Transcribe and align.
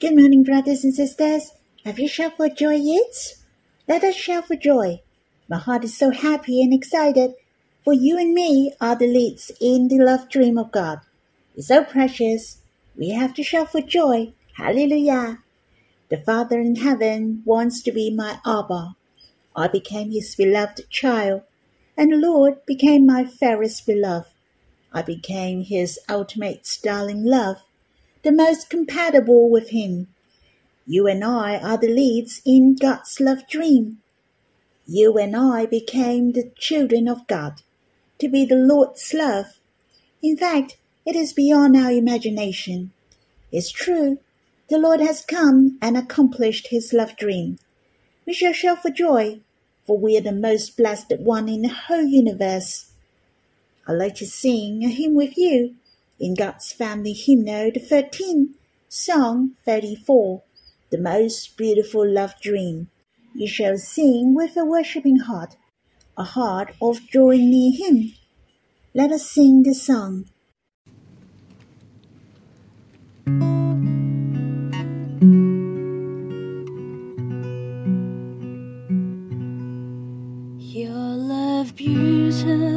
Good 0.00 0.16
morning, 0.16 0.44
brothers 0.44 0.82
and 0.82 0.94
sisters. 0.94 1.52
Have 1.84 1.98
you 1.98 2.08
shouted 2.08 2.38
for 2.38 2.48
joy 2.48 2.76
yet? 2.76 3.34
Let 3.86 4.02
us 4.02 4.14
shout 4.14 4.46
for 4.46 4.56
joy. 4.56 5.02
My 5.46 5.58
heart 5.58 5.84
is 5.84 5.94
so 5.94 6.10
happy 6.10 6.62
and 6.62 6.72
excited, 6.72 7.34
for 7.84 7.92
you 7.92 8.16
and 8.16 8.32
me 8.32 8.72
are 8.80 8.96
the 8.96 9.06
leads 9.06 9.52
in 9.60 9.88
the 9.88 9.98
love 9.98 10.30
dream 10.30 10.56
of 10.56 10.72
God. 10.72 11.00
It's 11.54 11.68
so 11.68 11.84
precious. 11.84 12.62
We 12.96 13.10
have 13.10 13.34
to 13.34 13.42
shout 13.42 13.72
for 13.72 13.82
joy. 13.82 14.32
Hallelujah. 14.56 15.40
The 16.08 16.16
Father 16.16 16.58
in 16.58 16.76
heaven 16.76 17.42
wants 17.44 17.82
to 17.82 17.92
be 17.92 18.10
my 18.10 18.38
Abba. 18.46 18.96
I 19.54 19.68
became 19.68 20.12
his 20.12 20.34
beloved 20.34 20.88
child, 20.88 21.42
and 21.94 22.10
the 22.10 22.16
Lord 22.16 22.64
became 22.64 23.04
my 23.04 23.26
fairest 23.26 23.84
beloved. 23.84 24.30
I 24.94 25.02
became 25.02 25.62
his 25.62 25.98
ultimate 26.08 26.78
darling 26.82 27.22
love, 27.22 27.58
the 28.22 28.32
most 28.32 28.68
compatible 28.68 29.48
with 29.48 29.70
him. 29.70 30.08
You 30.86 31.06
and 31.06 31.24
I 31.24 31.56
are 31.56 31.78
the 31.78 31.88
leads 31.88 32.42
in 32.44 32.74
God's 32.74 33.20
love 33.20 33.48
dream. 33.48 33.98
You 34.86 35.16
and 35.18 35.36
I 35.36 35.66
became 35.66 36.32
the 36.32 36.50
children 36.56 37.08
of 37.08 37.26
God, 37.26 37.62
to 38.18 38.28
be 38.28 38.44
the 38.44 38.56
Lord's 38.56 39.14
love. 39.14 39.58
In 40.22 40.36
fact, 40.36 40.76
it 41.06 41.16
is 41.16 41.32
beyond 41.32 41.76
our 41.76 41.92
imagination. 41.92 42.92
It's 43.52 43.70
true, 43.70 44.18
the 44.68 44.78
Lord 44.78 45.00
has 45.00 45.24
come 45.24 45.78
and 45.80 45.96
accomplished 45.96 46.68
his 46.68 46.92
love 46.92 47.16
dream. 47.16 47.58
We 48.26 48.34
shall 48.34 48.52
shout 48.52 48.82
for 48.82 48.90
joy, 48.90 49.40
for 49.86 49.96
we 49.98 50.16
are 50.18 50.22
the 50.22 50.32
most 50.32 50.76
blessed 50.76 51.12
one 51.18 51.48
in 51.48 51.62
the 51.62 51.68
whole 51.68 52.04
universe. 52.04 52.92
I'd 53.88 53.94
like 53.94 54.16
to 54.16 54.26
sing 54.26 54.84
a 54.84 54.88
hymn 54.88 55.14
with 55.14 55.38
you 55.38 55.76
in 56.20 56.34
God's 56.34 56.70
Family 56.70 57.14
Hymnal, 57.14 57.70
the 57.72 57.80
13th, 57.80 58.54
Song 58.88 59.52
34, 59.64 60.42
the 60.90 60.98
most 60.98 61.56
beautiful 61.56 62.06
love 62.06 62.34
dream. 62.42 62.88
You 63.34 63.48
shall 63.48 63.78
sing 63.78 64.34
with 64.34 64.56
a 64.56 64.64
worshipping 64.64 65.18
heart, 65.18 65.56
a 66.18 66.24
heart 66.24 66.74
of 66.82 67.06
drawing 67.08 67.48
near 67.50 67.72
Him. 67.72 68.12
Let 68.92 69.12
us 69.12 69.30
sing 69.30 69.62
the 69.62 69.74
song. 69.74 70.26
Your 80.58 80.90
love 80.90 81.74
beautiful 81.74 82.69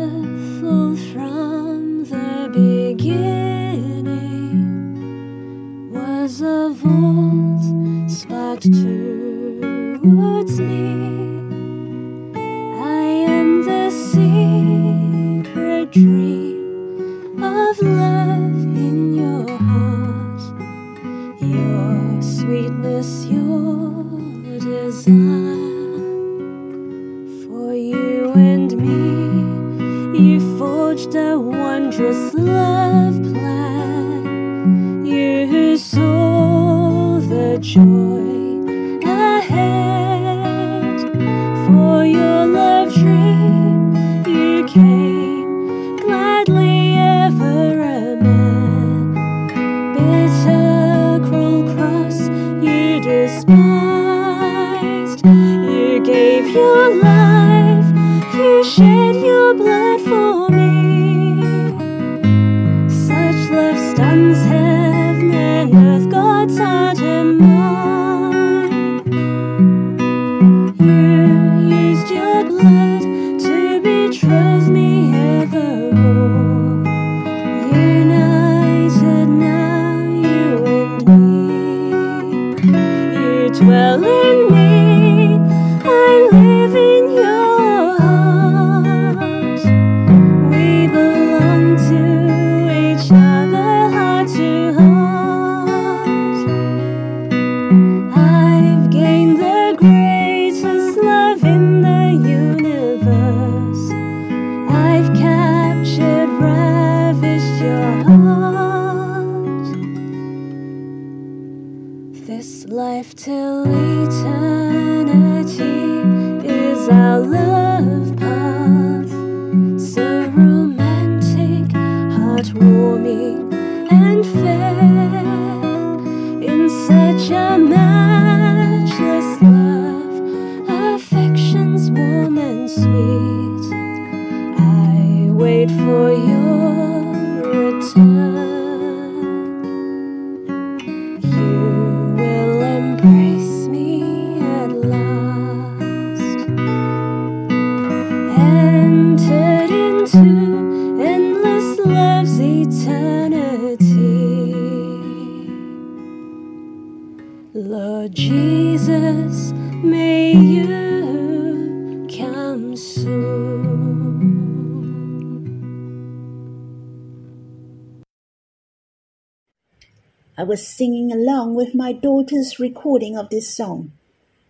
I 170.43 170.45
was 170.45 170.67
singing 170.67 171.09
along 171.09 171.55
with 171.55 171.73
my 171.73 171.93
daughter's 171.93 172.59
recording 172.59 173.17
of 173.17 173.29
this 173.29 173.55
song. 173.55 173.93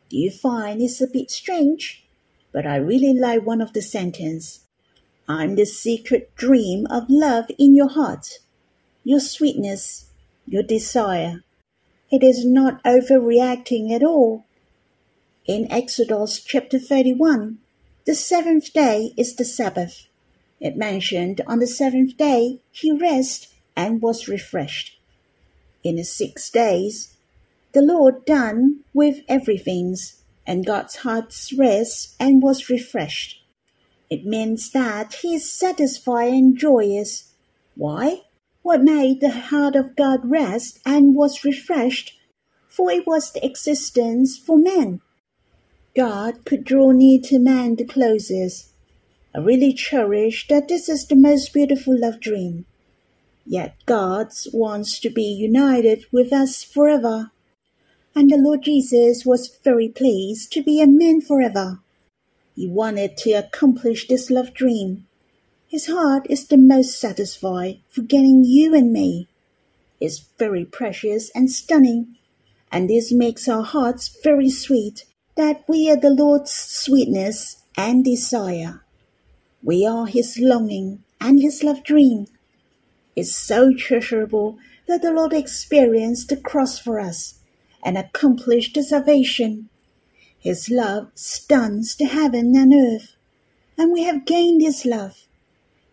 Do 0.09 0.17
you 0.17 0.31
find 0.31 0.81
it's 0.81 0.99
a 1.01 1.05
bit 1.05 1.29
strange? 1.29 2.03
But 2.51 2.65
I 2.65 2.77
really 2.77 3.13
like 3.13 3.45
one 3.45 3.61
of 3.61 3.73
the 3.73 3.81
sentences. 3.83 4.61
I'm 5.27 5.53
the 5.53 5.67
secret 5.67 6.35
dream 6.35 6.87
of 6.87 7.11
love 7.11 7.45
in 7.59 7.75
your 7.75 7.89
heart, 7.89 8.39
your 9.03 9.19
sweetness, 9.19 10.07
your 10.47 10.63
desire. 10.63 11.43
It 12.09 12.23
is 12.23 12.43
not 12.43 12.83
overreacting 12.83 13.91
at 13.91 14.01
all. 14.01 14.45
In 15.45 15.71
Exodus 15.71 16.41
chapter 16.41 16.79
31, 16.79 17.59
the 18.05 18.15
seventh 18.15 18.73
day 18.73 19.13
is 19.15 19.35
the 19.35 19.45
Sabbath. 19.45 20.07
It 20.59 20.75
mentioned 20.75 21.41
on 21.45 21.59
the 21.59 21.67
seventh 21.67 22.17
day 22.17 22.61
he 22.71 22.91
rested 22.91 23.49
and 23.75 24.01
was 24.01 24.27
refreshed. 24.27 24.97
In 25.83 26.03
six 26.03 26.49
days, 26.49 27.15
the 27.73 27.81
Lord 27.81 28.25
done 28.25 28.81
with 28.93 29.21
everything's 29.27 30.21
and 30.45 30.65
God's 30.65 30.97
heart's 30.97 31.53
rest 31.53 32.15
and 32.19 32.41
was 32.41 32.69
refreshed. 32.69 33.41
It 34.09 34.25
means 34.25 34.71
that 34.71 35.15
he 35.15 35.35
is 35.35 35.51
satisfied 35.51 36.33
and 36.33 36.57
joyous. 36.57 37.33
Why? 37.75 38.21
What 38.61 38.81
made 38.81 39.19
the 39.19 39.31
heart 39.31 39.75
of 39.75 39.95
God 39.95 40.19
rest 40.23 40.79
and 40.85 41.15
was 41.15 41.43
refreshed? 41.43 42.17
for 42.73 42.89
it 42.89 43.05
was 43.05 43.31
the 43.31 43.45
existence 43.45 44.35
for 44.35 44.57
man. 44.57 44.99
God 45.95 46.43
could 46.43 46.63
draw 46.63 46.89
near 46.89 47.19
to 47.25 47.37
man 47.37 47.75
the 47.75 47.85
closest. 47.85 48.71
I 49.35 49.37
really 49.37 49.73
cherish 49.73 50.47
that 50.47 50.69
this 50.69 50.89
is 50.89 51.05
the 51.05 51.15
most 51.15 51.53
beautiful 51.53 51.95
love 51.95 52.19
dream. 52.19 52.65
Yet 53.45 53.75
God 53.85 54.27
wants 54.53 54.99
to 54.99 55.09
be 55.09 55.23
united 55.23 56.05
with 56.11 56.31
us 56.31 56.63
forever. 56.63 57.31
And 58.15 58.29
the 58.29 58.37
Lord 58.37 58.63
Jesus 58.63 59.25
was 59.25 59.57
very 59.63 59.89
pleased 59.89 60.51
to 60.53 60.63
be 60.63 60.81
a 60.81 60.87
man 60.87 61.21
forever. 61.21 61.79
He 62.55 62.67
wanted 62.67 63.17
to 63.17 63.31
accomplish 63.31 64.07
this 64.07 64.29
love 64.29 64.53
dream. 64.53 65.07
His 65.67 65.87
heart 65.87 66.27
is 66.29 66.47
the 66.47 66.57
most 66.57 66.99
satisfied 66.99 67.79
for 67.89 68.03
getting 68.03 68.43
you 68.45 68.75
and 68.75 68.93
me. 68.93 69.27
It's 69.99 70.25
very 70.37 70.65
precious 70.65 71.31
and 71.33 71.49
stunning, 71.49 72.15
and 72.71 72.89
this 72.89 73.11
makes 73.11 73.47
our 73.47 73.63
hearts 73.63 74.19
very 74.23 74.49
sweet 74.49 75.05
that 75.35 75.63
we 75.67 75.89
are 75.89 75.95
the 75.95 76.11
Lord's 76.11 76.51
sweetness 76.51 77.63
and 77.75 78.05
desire. 78.05 78.83
We 79.63 79.85
are 79.87 80.05
His 80.05 80.37
longing 80.37 81.03
and 81.19 81.41
His 81.41 81.63
love 81.63 81.83
dream. 81.83 82.27
It's 83.15 83.35
so 83.35 83.73
treasurable 83.73 84.57
that 84.87 85.01
the 85.01 85.11
Lord 85.11 85.33
experienced 85.33 86.29
the 86.29 86.37
cross 86.37 86.79
for 86.79 86.99
us 86.99 87.35
and 87.83 87.97
accomplished 87.97 88.73
the 88.75 88.83
salvation. 88.83 89.69
His 90.39 90.69
love 90.69 91.11
stuns 91.15 91.95
the 91.95 92.05
heaven 92.05 92.55
and 92.55 92.73
earth, 92.73 93.15
and 93.77 93.91
we 93.91 94.03
have 94.03 94.25
gained 94.25 94.61
His 94.61 94.85
love. 94.85 95.27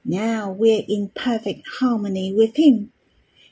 Now 0.05 0.51
we're 0.51 0.85
in 0.89 1.11
perfect 1.15 1.69
harmony 1.79 2.33
with 2.33 2.57
Him 2.57 2.93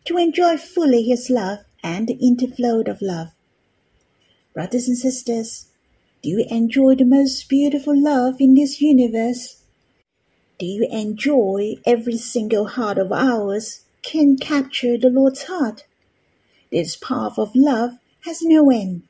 to 0.07 0.17
enjoy 0.17 0.57
fully 0.57 1.05
His 1.05 1.31
love 1.31 1.61
and 1.83 2.09
the 2.09 2.19
interflow 2.21 2.89
of 2.89 3.03
love. 3.03 3.29
Brothers 4.55 4.89
and 4.89 4.97
sisters, 4.97 5.67
do 6.23 6.31
you 6.31 6.45
enjoy 6.51 6.97
the 6.97 7.05
most 7.05 7.49
beautiful 7.49 7.97
love 7.97 8.41
in 8.41 8.55
this 8.55 8.81
universe? 8.81 9.58
Do 10.59 10.67
you 10.67 10.89
enjoy 10.91 11.77
every 11.87 12.17
single 12.17 12.67
heart 12.67 12.99
of 12.99 13.13
ours 13.13 13.85
can 14.03 14.37
capture 14.37 14.99
the 14.99 15.09
Lord's 15.09 15.45
heart? 15.45 15.87
This 16.73 16.97
path 16.97 17.39
of 17.39 17.55
love 17.55 17.93
has 18.25 18.43
no 18.43 18.69
end. 18.69 19.05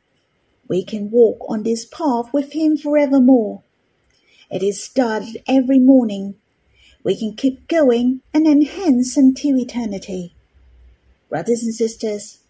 We 0.69 0.85
can 0.85 1.11
walk 1.11 1.39
on 1.49 1.63
this 1.63 1.87
path 1.87 2.35
with 2.35 2.53
Him 2.53 2.77
forevermore. 2.77 3.63
It 4.51 4.63
is 4.63 4.85
started 4.85 5.43
every 5.49 5.79
morning. 5.79 6.35
We 7.03 7.19
can 7.19 7.35
keep 7.35 7.67
going 7.67 8.21
and 8.35 8.47
enhance 8.47 9.17
until 9.17 9.57
eternity. 9.57 10.35
Brothers 11.31 11.63
and 11.63 11.75
sisters, 11.75 12.41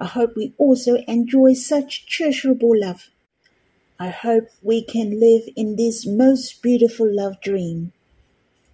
I 0.00 0.06
hope 0.06 0.34
we 0.34 0.54
also 0.56 0.96
enjoy 1.06 1.52
such 1.52 2.06
treasurable 2.06 2.72
love. 2.74 3.10
I 4.00 4.08
hope 4.08 4.48
we 4.62 4.82
can 4.82 5.20
live 5.20 5.42
in 5.56 5.76
this 5.76 6.06
most 6.06 6.62
beautiful 6.62 7.06
love 7.14 7.42
dream. 7.42 7.92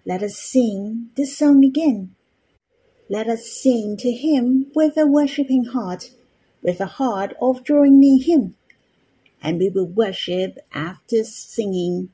Let 0.05 0.21
us 0.21 0.37
sing 0.37 1.11
this 1.15 1.37
song 1.37 1.63
again. 1.63 2.15
Let 3.09 3.27
us 3.27 3.45
sing 3.45 3.95
to 3.97 4.11
Him 4.11 4.71
with 4.75 4.97
a 4.97 5.07
worshipping 5.07 5.65
heart, 5.65 6.11
with 6.61 6.81
a 6.81 6.85
heart 6.85 7.33
of 7.41 7.63
drawing 7.63 8.01
near 8.01 8.21
Him. 8.21 8.55
And 9.41 9.59
we 9.59 9.69
will 9.69 9.87
worship 9.87 10.57
after 10.73 11.23
singing. 11.23 12.09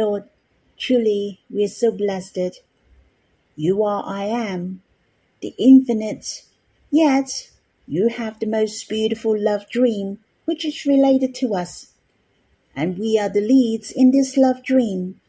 Lord, 0.00 0.24
truly 0.78 1.40
we 1.50 1.64
are 1.64 1.68
so 1.68 1.90
blessed. 1.92 2.62
You 3.56 3.82
are 3.84 4.02
I 4.06 4.24
am, 4.24 4.82
the 5.42 5.54
infinite, 5.58 6.44
Yet 6.90 7.50
you 7.86 8.08
have 8.08 8.40
the 8.40 8.46
most 8.46 8.88
beautiful 8.88 9.38
love 9.38 9.68
dream 9.70 10.18
which 10.44 10.64
is 10.64 10.86
related 10.86 11.34
to 11.36 11.54
us, 11.54 11.92
and 12.74 12.98
we 12.98 13.18
are 13.18 13.28
the 13.28 13.40
leads 13.40 13.92
in 13.92 14.10
this 14.10 14.36
love 14.36 14.64
dream. 14.64 15.20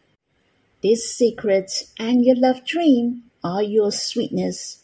This 0.82 1.14
secret 1.14 1.84
and 2.00 2.26
your 2.26 2.36
love 2.36 2.66
dream 2.66 3.24
are 3.44 3.62
your 3.62 3.92
sweetness, 3.92 4.84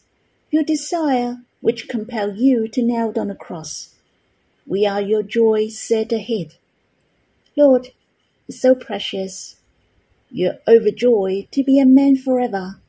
your 0.50 0.62
desire 0.62 1.38
which 1.60 1.88
compel 1.88 2.36
you 2.36 2.68
to 2.68 2.82
nail 2.82 3.12
on 3.16 3.28
the 3.28 3.34
cross. 3.34 3.94
We 4.66 4.86
are 4.86 5.00
your 5.00 5.24
joy 5.24 5.68
set 5.68 6.12
ahead. 6.12 6.54
Lord, 7.56 7.88
so 8.48 8.76
precious. 8.76 9.56
You're 10.30 10.58
overjoyed 10.68 11.50
to 11.52 11.64
be 11.64 11.80
a 11.80 11.86
man 11.86 12.16
forever. 12.16 12.80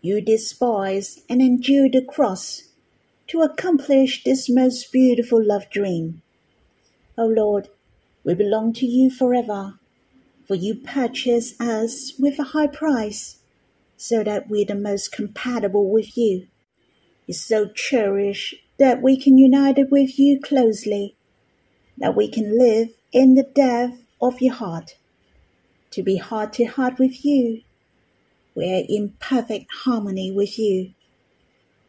You 0.00 0.20
despise 0.20 1.22
and 1.28 1.42
endure 1.42 1.90
the 1.90 2.04
cross 2.04 2.68
to 3.28 3.40
accomplish 3.40 4.22
this 4.22 4.48
most 4.48 4.92
beautiful 4.92 5.44
love 5.44 5.68
dream. 5.70 6.22
O 7.18 7.26
Lord, 7.26 7.68
we 8.22 8.34
belong 8.34 8.72
to 8.74 8.86
you 8.86 9.10
forever, 9.10 9.78
for 10.46 10.54
you 10.54 10.76
purchased 10.76 11.60
us 11.60 12.12
with 12.18 12.38
a 12.38 12.44
high 12.44 12.68
price, 12.68 13.38
so 13.96 14.22
that 14.22 14.48
we're 14.48 14.66
the 14.66 14.74
most 14.74 15.10
compatible 15.10 15.90
with 15.90 16.16
you. 16.16 16.46
You 17.26 17.34
so 17.34 17.68
cherished 17.68 18.54
that 18.78 19.02
we 19.02 19.16
can 19.16 19.36
unite 19.36 19.78
with 19.90 20.18
you 20.18 20.40
closely, 20.40 21.16
that 21.98 22.14
we 22.14 22.28
can 22.28 22.58
live 22.58 22.90
in 23.12 23.34
the 23.34 23.42
depth 23.42 24.04
of 24.20 24.40
your 24.40 24.54
heart, 24.54 24.96
to 25.94 26.02
be 26.02 26.16
heart 26.16 26.52
to 26.52 26.64
heart 26.64 26.98
with 26.98 27.24
you. 27.24 27.62
We're 28.52 28.84
in 28.88 29.14
perfect 29.20 29.66
harmony 29.84 30.32
with 30.32 30.58
you, 30.58 30.92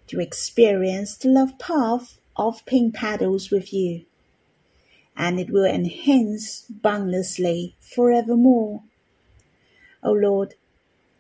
to 0.07 0.19
experience 0.19 1.17
the 1.17 1.29
love 1.29 1.57
path 1.57 2.19
of 2.35 2.63
pink 2.67 2.93
petals 2.93 3.49
with 3.49 3.73
you, 3.73 4.05
and 5.17 5.39
it 5.39 5.49
will 5.49 5.65
enhance 5.65 6.65
boundlessly 6.69 7.75
forevermore. 7.79 8.83
O 10.03 10.11
Lord, 10.11 10.53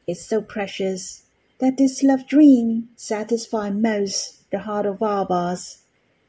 it's 0.05 0.23
so 0.23 0.43
precious 0.43 1.23
that 1.57 1.77
this 1.77 2.03
love 2.03 2.27
dream 2.27 2.89
satisfies 2.95 3.73
most 3.73 4.47
the 4.51 4.59
heart 4.59 4.85
of 4.85 4.99
Abba's, 5.01 5.79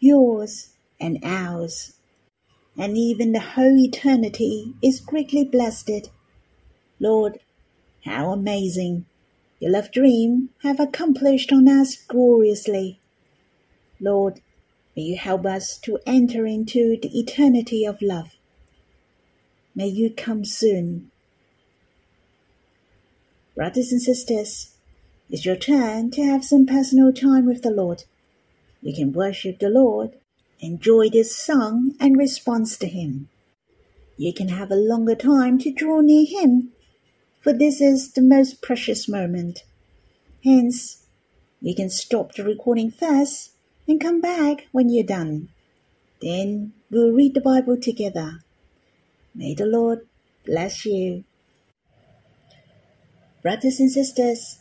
yours 0.00 0.70
and 0.98 1.18
ours. 1.22 1.92
And 2.78 2.96
even 2.96 3.32
the 3.32 3.40
whole 3.40 3.76
eternity 3.76 4.74
is 4.82 5.00
greatly 5.00 5.44
blessed. 5.44 6.10
Lord, 6.98 7.40
how 8.04 8.32
amazing! 8.32 9.06
Your 9.60 9.72
love 9.72 9.90
dream 9.90 10.50
have 10.62 10.78
accomplished 10.78 11.52
on 11.52 11.68
us 11.68 11.96
gloriously. 11.96 13.00
Lord, 14.00 14.40
may 14.94 15.02
you 15.02 15.16
help 15.16 15.46
us 15.46 15.78
to 15.78 15.98
enter 16.06 16.46
into 16.46 16.98
the 17.00 17.18
eternity 17.18 17.84
of 17.84 18.02
love. 18.02 18.36
May 19.74 19.88
you 19.88 20.10
come 20.10 20.44
soon. 20.44 21.10
Brothers 23.54 23.92
and 23.92 24.00
sisters, 24.00 24.74
it's 25.28 25.44
your 25.44 25.56
turn 25.56 26.10
to 26.12 26.22
have 26.22 26.44
some 26.44 26.66
personal 26.66 27.12
time 27.12 27.46
with 27.46 27.62
the 27.62 27.70
Lord. 27.70 28.04
You 28.80 28.94
can 28.94 29.12
worship 29.12 29.58
the 29.58 29.68
Lord, 29.68 30.12
enjoy 30.60 31.08
this 31.08 31.34
song, 31.34 31.94
and 31.98 32.16
response 32.16 32.76
to 32.78 32.86
Him. 32.86 33.28
You 34.16 34.32
can 34.32 34.48
have 34.48 34.70
a 34.70 34.76
longer 34.76 35.14
time 35.14 35.58
to 35.58 35.72
draw 35.72 36.00
near 36.00 36.26
Him, 36.26 36.72
for 37.46 37.52
this 37.52 37.80
is 37.80 38.10
the 38.10 38.22
most 38.22 38.60
precious 38.60 39.08
moment. 39.08 39.62
Hence, 40.42 41.06
you 41.60 41.76
can 41.76 41.88
stop 41.88 42.34
the 42.34 42.42
recording 42.42 42.90
first 42.90 43.52
and 43.86 44.00
come 44.00 44.20
back 44.20 44.66
when 44.72 44.88
you're 44.88 45.06
done. 45.06 45.50
Then 46.20 46.72
we'll 46.90 47.12
read 47.12 47.34
the 47.34 47.40
Bible 47.40 47.76
together. 47.80 48.40
May 49.32 49.54
the 49.54 49.64
Lord 49.64 50.00
bless 50.44 50.84
you. 50.84 51.22
Brothers 53.42 53.78
and 53.78 53.92
sisters, 53.92 54.58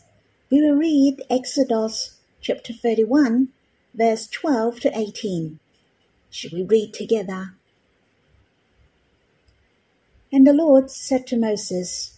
we 0.48 0.60
will 0.60 0.76
read 0.76 1.24
Exodus 1.28 2.20
chapter 2.40 2.72
31, 2.72 3.48
verse 3.94 4.28
12 4.28 4.78
to 4.78 4.96
18. 4.96 5.58
Should 6.30 6.52
we 6.52 6.62
read 6.62 6.94
together? 6.94 7.54
And 10.32 10.46
the 10.46 10.52
Lord 10.52 10.88
said 10.88 11.26
to 11.26 11.36
Moses, 11.36 12.15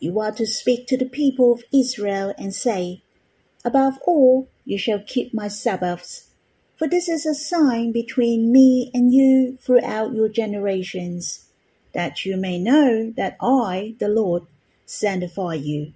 You 0.00 0.20
are 0.20 0.32
to 0.32 0.46
speak 0.46 0.86
to 0.88 0.96
the 0.96 1.08
people 1.08 1.52
of 1.52 1.64
Israel 1.72 2.32
and 2.38 2.54
say, 2.54 3.02
Above 3.64 3.98
all, 4.06 4.48
you 4.64 4.78
shall 4.78 5.00
keep 5.04 5.34
my 5.34 5.48
Sabbaths, 5.48 6.28
for 6.76 6.86
this 6.86 7.08
is 7.08 7.26
a 7.26 7.34
sign 7.34 7.90
between 7.90 8.52
me 8.52 8.90
and 8.94 9.12
you 9.12 9.58
throughout 9.60 10.14
your 10.14 10.28
generations, 10.28 11.48
that 11.92 12.24
you 12.24 12.36
may 12.36 12.58
know 12.58 13.12
that 13.16 13.36
I, 13.40 13.96
the 13.98 14.08
Lord, 14.08 14.44
sanctify 14.86 15.54
you. 15.54 15.92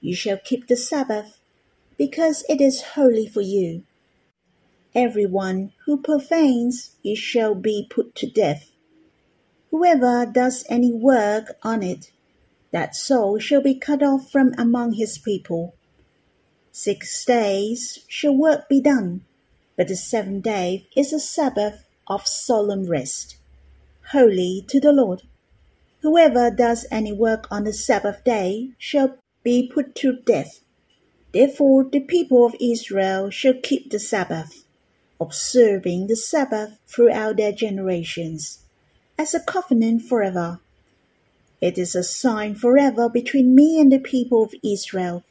You 0.00 0.16
shall 0.16 0.38
keep 0.38 0.66
the 0.66 0.76
Sabbath, 0.76 1.38
because 1.96 2.44
it 2.48 2.60
is 2.60 2.82
holy 2.94 3.28
for 3.28 3.42
you. 3.42 3.84
Every 4.94 5.26
one 5.26 5.72
who 5.84 6.02
profanes 6.02 6.96
it 7.04 7.16
shall 7.16 7.54
be 7.54 7.86
put 7.88 8.16
to 8.16 8.28
death. 8.28 8.70
Whoever 9.70 10.26
does 10.26 10.64
any 10.68 10.92
work 10.92 11.56
on 11.62 11.84
it, 11.84 12.10
that 12.72 12.94
soul 12.94 13.38
shall 13.38 13.60
be 13.60 13.74
cut 13.74 14.02
off 14.02 14.30
from 14.30 14.54
among 14.56 14.92
his 14.92 15.18
people. 15.18 15.74
Six 16.72 17.24
days 17.24 18.04
shall 18.06 18.36
work 18.36 18.68
be 18.68 18.80
done, 18.80 19.24
but 19.76 19.88
the 19.88 19.96
seventh 19.96 20.44
day 20.44 20.86
is 20.96 21.12
a 21.12 21.18
Sabbath 21.18 21.84
of 22.06 22.26
solemn 22.26 22.86
rest, 22.86 23.36
holy 24.12 24.64
to 24.68 24.80
the 24.80 24.92
Lord. 24.92 25.22
Whoever 26.02 26.50
does 26.50 26.86
any 26.90 27.12
work 27.12 27.46
on 27.50 27.64
the 27.64 27.72
Sabbath 27.72 28.24
day 28.24 28.70
shall 28.78 29.18
be 29.42 29.70
put 29.72 29.94
to 29.96 30.16
death. 30.24 30.60
Therefore 31.32 31.84
the 31.84 32.00
people 32.00 32.46
of 32.46 32.56
Israel 32.60 33.30
shall 33.30 33.54
keep 33.54 33.90
the 33.90 33.98
Sabbath, 34.00 34.64
observing 35.20 36.06
the 36.06 36.16
Sabbath 36.16 36.78
throughout 36.86 37.36
their 37.36 37.52
generations, 37.52 38.64
as 39.18 39.34
a 39.34 39.40
covenant 39.40 40.02
forever. 40.02 40.60
It 41.60 41.76
is 41.76 41.94
a 41.94 42.02
sign 42.02 42.54
forever 42.54 43.08
between 43.08 43.54
me 43.54 43.80
and 43.80 43.92
the 43.92 43.98
people 43.98 44.42
of 44.42 44.54
Israel, 44.62 45.24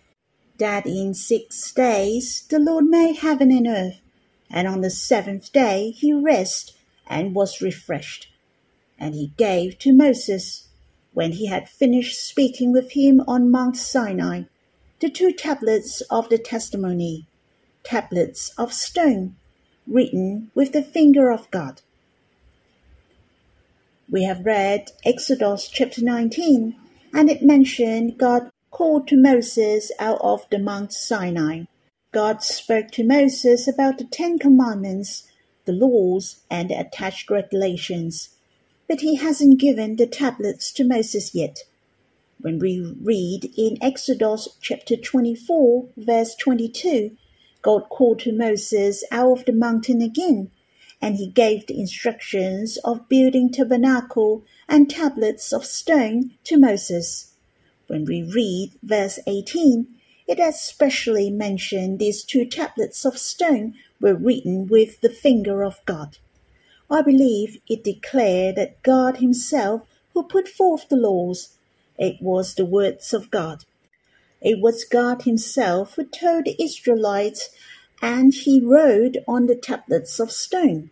that 0.58 0.86
in 0.86 1.14
six 1.14 1.72
days 1.72 2.44
the 2.50 2.60
Lord 2.60 2.86
made 2.86 3.18
heaven 3.18 3.52
and 3.52 3.68
earth, 3.68 4.02
and 4.50 4.68
on 4.68 4.82
the 4.82 4.90
seventh 4.90 5.52
day 5.52 5.92
he 5.92 6.14
rested 6.14 6.76
and 7.08 7.34
was 7.34 7.62
refreshed. 7.62 8.32
And 9.00 9.16
he 9.16 9.34
gave 9.38 9.80
to 9.80 9.94
Moses 9.94 10.68
when 11.14 11.32
he 11.32 11.48
had 11.48 11.68
finished 11.68 12.24
speaking 12.24 12.72
with 12.72 12.92
him 12.92 13.22
on 13.28 13.50
Mount 13.50 13.76
Sinai, 13.76 14.44
the 15.00 15.10
two 15.10 15.32
tablets 15.32 16.02
of 16.12 16.30
the 16.30 16.38
testimony, 16.38 17.26
tablets 17.84 18.52
of 18.58 18.72
stone, 18.74 19.36
written 19.88 20.52
with 20.54 20.74
the 20.74 20.84
finger 20.84 21.32
of 21.32 21.50
God. 21.50 21.82
We 24.10 24.24
have 24.24 24.46
read 24.46 24.92
Exodus 25.06 25.70
chapter 25.70 26.04
19, 26.04 26.76
and 27.14 27.30
it 27.30 27.42
mentioned 27.42 28.18
God 28.18 28.50
called 28.72 29.08
to 29.10 29.18
Moses 29.18 29.92
out 30.00 30.20
of 30.22 30.46
the 30.50 30.60
Mount 30.60 30.94
Sinai. 30.94 31.66
God 32.12 32.42
spoke 32.44 32.92
to 32.92 33.04
Moses 33.04 33.68
about 33.68 33.98
the 33.98 34.06
Ten 34.06 34.40
Commandments, 34.40 35.32
the 35.66 35.74
laws, 35.74 36.42
and 36.50 36.70
the 36.70 36.80
attached 36.80 37.30
regulations 37.30 38.30
but 38.90 39.02
he 39.02 39.16
hasn't 39.16 39.60
given 39.60 39.96
the 39.96 40.08
tablets 40.08 40.74
to 40.74 40.84
Moses 40.84 41.36
yet. 41.36 41.60
When 42.42 42.58
we 42.58 42.96
read 43.00 43.52
in 43.56 43.78
Exodus 43.82 44.50
chapter 44.62 44.98
24, 44.98 45.90
verse 45.96 46.36
22, 46.36 47.16
God 47.62 47.84
called 47.90 48.20
to 48.22 48.36
Moses 48.36 49.04
out 49.12 49.40
of 49.40 49.46
the 49.46 49.54
mountain 49.54 50.02
again, 50.02 50.50
and 51.02 51.16
he 51.16 51.28
gave 51.28 51.66
the 51.66 51.80
instructions 51.80 52.78
of 52.84 53.08
building 53.10 53.52
tabernacle 53.52 54.44
and 54.68 54.90
tablets 54.90 55.54
of 55.54 55.66
stone 55.66 56.32
to 56.44 56.58
Moses. 56.58 57.34
When 57.88 58.06
we 58.06 58.22
read 58.22 58.74
verse 58.84 59.20
18, 59.26 59.88
it 60.28 60.40
especially 60.40 61.30
mentioned 61.30 61.98
these 61.98 62.24
two 62.24 62.46
tablets 62.46 63.06
of 63.06 63.18
stone 63.18 63.76
were 64.00 64.14
written 64.14 64.68
with 64.68 65.02
the 65.02 65.10
finger 65.10 65.64
of 65.64 65.84
God. 65.86 66.18
I 66.92 67.02
believe 67.02 67.62
it 67.68 67.84
declared 67.84 68.56
that 68.56 68.84
God 68.84 69.18
Himself 69.18 69.88
who 70.14 70.24
put 70.24 70.48
forth 70.48 70.90
the 70.90 70.98
laws. 70.98 71.56
It 71.98 72.22
was 72.22 72.56
the 72.56 72.66
words 72.66 73.14
of 73.14 73.32
God. 73.32 73.66
It 74.42 74.60
was 74.60 74.84
God 74.84 75.24
Himself 75.24 75.96
who 75.96 76.06
told 76.06 76.46
the 76.46 76.62
Israelites, 76.62 77.50
and 78.02 78.34
He 78.34 78.62
wrote 78.62 79.16
on 79.28 79.48
the 79.48 79.56
tablets 79.56 80.20
of 80.20 80.32
stone. 80.32 80.92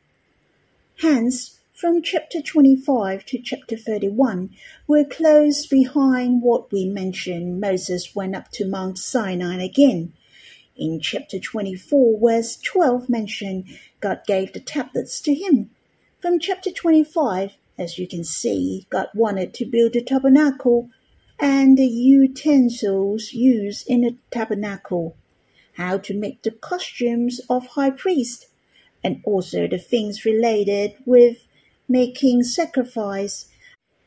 Hence, 1.02 1.60
from 1.74 2.02
chapter 2.02 2.42
25 2.42 3.24
to 3.28 3.40
chapter 3.40 3.78
31, 3.78 4.50
we're 4.88 5.06
close 5.06 5.68
behind 5.68 6.42
what 6.42 6.72
we 6.72 6.86
mentioned 6.86 7.62
Moses 7.62 8.16
went 8.16 8.36
up 8.36 8.50
to 8.54 8.68
Mount 8.68 8.98
Sinai 8.98 9.64
again. 9.64 10.14
In 10.76 11.00
chapter 11.00 11.40
24, 11.40 12.20
verse 12.20 12.58
12 12.58 13.10
mention 13.10 13.66
God 14.00 14.22
gave 14.26 14.54
the 14.54 14.60
tablets 14.60 15.22
to 15.22 15.36
him. 15.36 15.70
From 16.20 16.40
chapter 16.40 16.72
25, 16.72 17.58
as 17.78 18.00
you 18.00 18.08
can 18.08 18.24
see, 18.24 18.88
God 18.90 19.10
wanted 19.14 19.54
to 19.56 19.66
build 19.66 19.94
the 19.94 20.04
tabernacle 20.04 20.90
and 21.40 21.78
the 21.78 21.86
utensils 21.86 23.34
used 23.34 23.88
in 23.88 24.02
the 24.02 24.16
tabernacle, 24.32 25.16
how 25.78 25.98
to 25.98 26.14
make 26.14 26.42
the 26.42 26.52
costumes 26.52 27.40
of 27.50 27.68
high 27.68 27.90
priest, 27.90 28.48
and 29.04 29.22
also 29.24 29.68
the 29.68 29.78
things 29.78 30.26
related 30.26 30.94
with 31.06 31.48
making 31.88 32.44
sacrifice. 32.44 33.48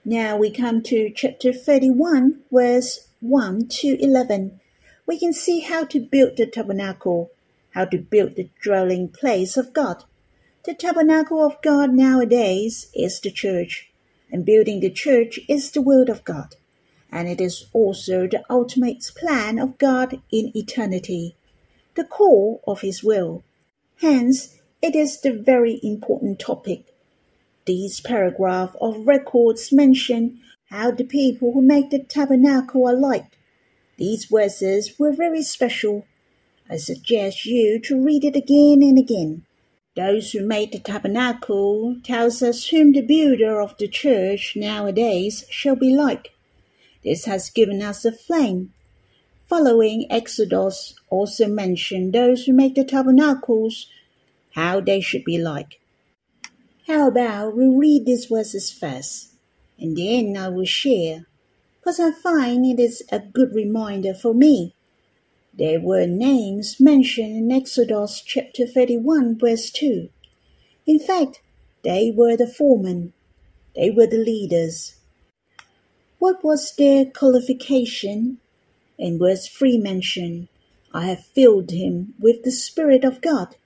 Now 0.04 0.36
we 0.36 0.50
come 0.50 0.82
to 0.84 1.10
chapter 1.14 1.52
31, 1.52 2.40
verse 2.50 3.08
1 3.20 3.68
to 3.68 4.02
11. 4.02 4.60
We 5.06 5.18
can 5.18 5.32
see 5.32 5.60
how 5.60 5.84
to 5.86 6.00
build 6.00 6.36
the 6.36 6.46
tabernacle, 6.46 7.30
how 7.70 7.84
to 7.86 7.98
build 7.98 8.36
the 8.36 8.50
dwelling 8.62 9.08
place 9.08 9.56
of 9.56 9.72
God. 9.72 10.04
The 10.64 10.74
tabernacle 10.74 11.44
of 11.44 11.62
God 11.62 11.94
nowadays 11.94 12.90
is 12.94 13.20
the 13.20 13.30
church, 13.30 13.90
and 14.30 14.44
building 14.44 14.80
the 14.80 14.90
church 14.90 15.40
is 15.48 15.70
the 15.70 15.82
will 15.82 16.10
of 16.10 16.24
God 16.24 16.56
and 17.12 17.28
it 17.28 17.40
is 17.40 17.66
also 17.72 18.26
the 18.26 18.42
ultimate 18.48 19.10
plan 19.16 19.58
of 19.58 19.78
God 19.78 20.20
in 20.30 20.56
eternity, 20.56 21.36
the 21.94 22.04
core 22.04 22.60
of 22.66 22.80
His 22.80 23.02
will. 23.02 23.42
Hence, 24.00 24.56
it 24.82 24.96
is 24.96 25.20
the 25.20 25.32
very 25.32 25.78
important 25.82 26.38
topic. 26.38 26.84
These 27.66 28.00
paragraphs 28.00 28.76
of 28.80 29.06
records 29.06 29.72
mention 29.72 30.40
how 30.70 30.90
the 30.90 31.04
people 31.04 31.52
who 31.52 31.62
make 31.62 31.90
the 31.90 31.98
tabernacle 31.98 32.88
are 32.88 32.96
like. 32.96 33.36
These 33.98 34.24
verses 34.24 34.98
were 34.98 35.12
very 35.12 35.42
special. 35.42 36.06
I 36.70 36.76
suggest 36.76 37.44
you 37.44 37.78
to 37.80 38.02
read 38.02 38.24
it 38.24 38.36
again 38.36 38.82
and 38.82 38.98
again. 38.98 39.44
Those 39.96 40.32
who 40.32 40.46
made 40.46 40.72
the 40.72 40.78
tabernacle 40.78 41.96
tells 42.02 42.42
us 42.42 42.68
whom 42.68 42.92
the 42.92 43.02
builder 43.02 43.60
of 43.60 43.76
the 43.76 43.88
church 43.88 44.54
nowadays 44.56 45.44
shall 45.50 45.76
be 45.76 45.94
like. 45.94 46.32
This 47.04 47.24
has 47.26 47.50
given 47.50 47.82
us 47.82 48.04
a 48.04 48.12
flame. 48.12 48.72
Following 49.50 50.06
Exodus 50.12 50.94
also 51.08 51.48
mention 51.48 52.12
those 52.12 52.44
who 52.44 52.52
make 52.52 52.76
the 52.76 52.84
tabernacles, 52.84 53.88
how 54.54 54.80
they 54.80 55.00
should 55.00 55.24
be 55.24 55.38
like. 55.38 55.80
How 56.86 57.08
about 57.08 57.56
we 57.56 57.66
read 57.66 58.06
these 58.06 58.26
verses 58.26 58.70
first, 58.70 59.34
and 59.76 59.96
then 59.96 60.36
I 60.36 60.50
will 60.50 60.66
share, 60.66 61.26
because 61.80 61.98
I 61.98 62.12
find 62.12 62.64
it 62.64 62.80
is 62.80 63.02
a 63.10 63.18
good 63.18 63.52
reminder 63.52 64.14
for 64.14 64.32
me. 64.32 64.76
There 65.52 65.80
were 65.80 66.06
names 66.06 66.78
mentioned 66.78 67.36
in 67.36 67.50
Exodus 67.50 68.22
chapter 68.24 68.68
31, 68.68 69.36
verse 69.36 69.72
2. 69.72 70.10
In 70.86 71.00
fact, 71.00 71.42
they 71.82 72.12
were 72.14 72.36
the 72.36 72.46
foremen, 72.46 73.14
they 73.74 73.90
were 73.90 74.06
the 74.06 74.24
leaders, 74.24 74.94
what 76.20 76.44
was 76.44 76.72
their 76.76 77.04
qualification? 77.06 78.38
In 79.00 79.18
verse 79.18 79.46
3 79.46 79.78
mentioned, 79.78 80.48
I 80.92 81.06
have 81.06 81.24
filled 81.24 81.70
him 81.70 82.12
with 82.18 82.42
the 82.42 82.50
Spirit 82.50 83.02
of 83.02 83.22
God, 83.22 83.56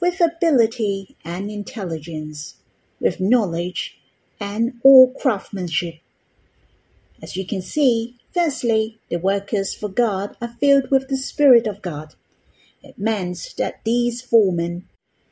with 0.00 0.20
ability 0.20 1.16
and 1.24 1.52
intelligence, 1.52 2.56
with 2.98 3.20
knowledge 3.20 3.96
and 4.40 4.80
all 4.82 5.14
craftsmanship. 5.14 6.00
As 7.22 7.36
you 7.36 7.46
can 7.46 7.62
see, 7.62 8.16
firstly, 8.34 8.98
the 9.08 9.20
workers 9.20 9.72
for 9.72 9.88
God 9.88 10.36
are 10.40 10.56
filled 10.58 10.90
with 10.90 11.06
the 11.06 11.16
Spirit 11.16 11.68
of 11.68 11.80
God. 11.80 12.16
It 12.82 12.98
meant 12.98 13.54
that 13.58 13.84
these 13.84 14.20
foremen, 14.20 14.88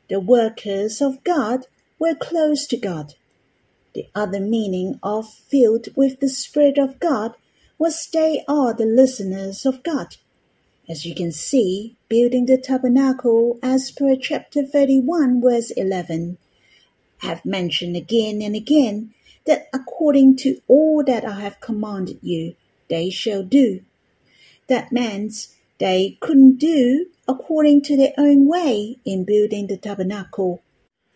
the 0.07 0.21
workers 0.21 1.01
of 1.01 1.25
God, 1.25 1.65
were 1.99 2.15
close 2.15 2.65
to 2.67 2.77
God. 2.77 3.15
The 3.93 4.07
other 4.15 4.39
meaning 4.39 4.97
of 5.03 5.29
filled 5.29 5.89
with 5.97 6.21
the 6.21 6.29
Spirit 6.29 6.77
of 6.77 7.01
God 7.01 7.35
was 7.81 8.07
they 8.13 8.43
are 8.47 8.75
the 8.75 8.85
listeners 8.85 9.65
of 9.65 9.81
God. 9.81 10.17
As 10.87 11.03
you 11.03 11.15
can 11.15 11.31
see, 11.31 11.95
building 12.09 12.45
the 12.45 12.59
tabernacle 12.59 13.57
as 13.63 13.89
per 13.89 14.15
chapter 14.15 14.63
31 14.63 15.41
verse 15.41 15.71
11, 15.71 16.37
I 17.23 17.25
have 17.25 17.43
mentioned 17.43 17.95
again 17.95 18.39
and 18.43 18.55
again 18.55 19.15
that 19.47 19.67
according 19.73 20.35
to 20.43 20.61
all 20.67 21.03
that 21.03 21.25
I 21.25 21.39
have 21.39 21.59
commanded 21.59 22.19
you, 22.21 22.55
they 22.87 23.09
shall 23.09 23.41
do. 23.41 23.81
That 24.67 24.91
means 24.91 25.55
they 25.79 26.19
couldn't 26.21 26.57
do 26.57 27.07
according 27.27 27.81
to 27.85 27.97
their 27.97 28.13
own 28.15 28.47
way 28.47 28.97
in 29.05 29.25
building 29.25 29.65
the 29.65 29.77
tabernacle 29.77 30.61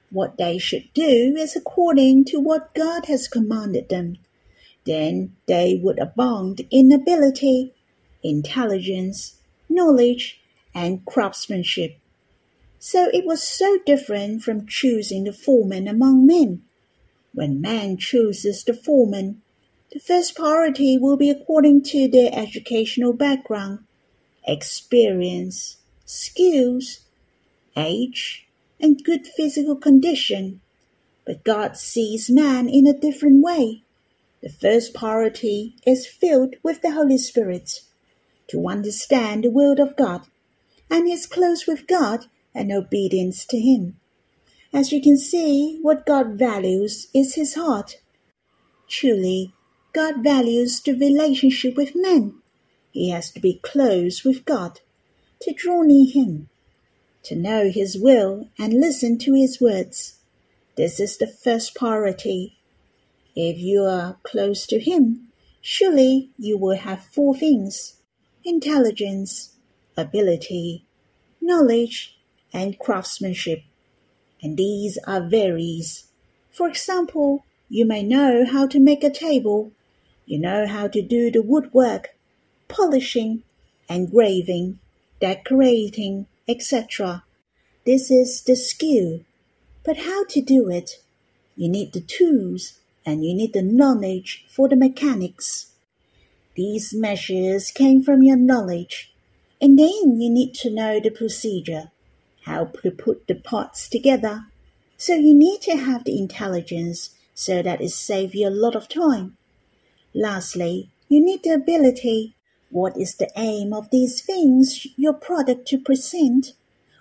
what 0.10 0.38
they 0.40 0.58
should 0.58 0.92
do 0.96 1.36
is 1.38 1.56
according 1.56 2.26
to 2.26 2.40
what 2.40 2.74
God 2.74 3.06
has 3.06 3.28
commanded 3.28 3.90
them. 3.90 4.18
Then 4.86 5.36
they 5.48 5.80
would 5.82 6.00
abound 6.00 6.62
in 6.70 6.92
ability, 6.92 7.74
intelligence, 8.24 9.40
knowledge, 9.68 10.40
and 10.74 11.06
craftsmanship. 11.06 11.98
So 12.80 13.10
it 13.14 13.26
was 13.26 13.42
so 13.42 13.80
different 13.86 14.44
from 14.44 14.68
choosing 14.68 15.24
the 15.24 15.34
foreman 15.34 15.88
among 15.88 16.28
men. 16.28 16.62
When 17.34 17.60
man 17.60 17.98
chooses 17.98 18.64
the 18.64 18.74
foreman, 18.74 19.42
the 19.92 20.00
first 20.00 20.36
priority 20.36 20.98
will 20.98 21.18
be 21.18 21.30
according 21.30 21.84
to 21.84 22.08
their 22.08 22.30
educational 22.34 23.14
background, 23.14 23.80
experience, 24.46 25.78
skills, 26.06 27.00
age, 27.76 28.46
and 28.80 29.04
good 29.04 29.26
physical 29.26 29.76
condition. 29.76 30.62
But 31.26 31.44
God 31.44 31.78
sees 31.78 32.30
man 32.30 32.70
in 32.70 32.86
a 32.86 32.94
different 32.94 33.44
way. 33.44 33.85
The 34.46 34.52
first 34.52 34.94
priority 34.94 35.76
is 35.88 36.06
filled 36.06 36.58
with 36.62 36.84
the 36.84 36.92
Holy 36.92 37.18
Spirit 37.18 37.82
to 38.50 38.68
understand 38.68 39.44
the 39.44 39.50
will 39.50 39.82
of 39.82 39.96
God 39.96 40.22
and 40.88 41.10
is 41.10 41.26
close 41.26 41.66
with 41.66 41.88
God 41.88 42.28
and 42.54 42.72
obedience 42.72 43.44
to 43.48 43.60
Him. 43.60 44.00
As 44.72 44.92
you 44.92 45.02
can 45.02 45.18
see, 45.18 45.80
what 45.82 46.06
God 46.06 46.38
values 46.38 47.08
is 47.12 47.34
His 47.34 47.56
heart. 47.56 47.98
Truly, 48.88 49.56
God 49.94 50.24
values 50.24 50.80
the 50.80 50.94
relationship 50.94 51.76
with 51.76 51.96
men. 51.96 52.36
He 52.92 53.10
has 53.10 53.32
to 53.32 53.40
be 53.40 53.60
close 53.64 54.24
with 54.24 54.46
God 54.46 54.82
to 55.42 55.54
draw 55.54 55.82
near 55.82 56.06
Him 56.08 56.50
to 57.24 57.36
know 57.36 57.72
His 57.72 57.98
will 57.98 58.50
and 58.60 58.80
listen 58.80 59.18
to 59.18 59.34
His 59.34 59.60
words. 59.60 60.20
This 60.78 61.00
is 61.00 61.18
the 61.18 61.26
first 61.26 61.74
priority. 61.74 62.60
If 63.36 63.58
you 63.60 63.84
are 63.84 64.18
close 64.24 64.66
to 64.68 64.80
Him, 64.80 65.28
surely 65.62 66.30
you 66.38 66.58
will 66.58 66.78
have 66.78 67.06
four 67.12 67.36
things 67.36 67.98
intelligence, 68.46 69.56
ability, 69.98 70.86
knowledge, 71.42 72.18
and 72.54 72.80
craftsmanship. 72.80 73.64
And 74.42 74.56
these 74.56 74.98
are 75.06 75.22
varies. 75.22 76.06
For 76.52 76.70
example, 76.70 77.44
you 77.68 77.86
may 77.86 78.04
know 78.04 78.46
how 78.46 78.68
to 78.68 78.80
make 78.80 79.04
a 79.04 79.10
table, 79.10 79.72
you 80.26 80.40
know 80.40 80.66
how 80.66 80.88
to 80.88 81.02
do 81.02 81.30
the 81.30 81.42
woodwork, 81.42 82.16
polishing, 82.68 83.44
engraving, 83.90 84.80
decorating, 85.20 86.28
etc. 86.48 87.24
This 87.86 88.10
is 88.10 88.42
the 88.44 88.56
skill. 88.56 89.22
But 89.84 89.98
how 89.98 90.24
to 90.26 90.42
do 90.42 90.70
it? 90.70 91.02
You 91.56 91.68
need 91.68 91.94
the 91.94 92.02
tools 92.02 92.80
and 93.06 93.26
you 93.26 93.34
need 93.34 93.54
the 93.54 93.62
knowledge 93.62 94.46
for 94.50 94.68
the 94.68 94.76
mechanics. 94.76 95.72
These 96.56 96.94
measures 96.94 97.72
came 97.72 98.02
from 98.02 98.24
your 98.24 98.38
knowledge, 98.38 99.14
and 99.62 99.78
then 99.78 100.20
you 100.20 100.30
need 100.30 100.54
to 100.56 100.74
know 100.74 101.00
the 101.00 101.10
procedure, 101.10 101.92
how 102.46 102.66
to 102.84 102.92
put 102.92 103.28
the 103.28 103.36
parts 103.36 103.90
together. 103.90 104.46
So 104.98 105.14
you 105.14 105.34
need 105.34 105.62
to 105.62 105.78
have 105.78 106.04
the 106.04 106.18
intelligence 106.18 107.12
so 107.34 107.62
that 107.62 107.82
it 107.82 107.90
saves 107.90 108.34
you 108.34 108.48
a 108.48 108.50
lot 108.50 108.76
of 108.76 108.88
time. 108.88 109.38
Lastly, 110.14 110.90
you 111.10 111.24
need 111.24 111.44
the 111.44 111.52
ability 111.52 112.36
what 112.76 112.98
is 112.98 113.16
the 113.16 113.32
aim 113.38 113.72
of 113.72 113.90
these 113.90 114.22
things 114.22 114.86
your 114.98 115.14
product 115.14 115.66
to 115.70 115.80
present? 115.80 116.54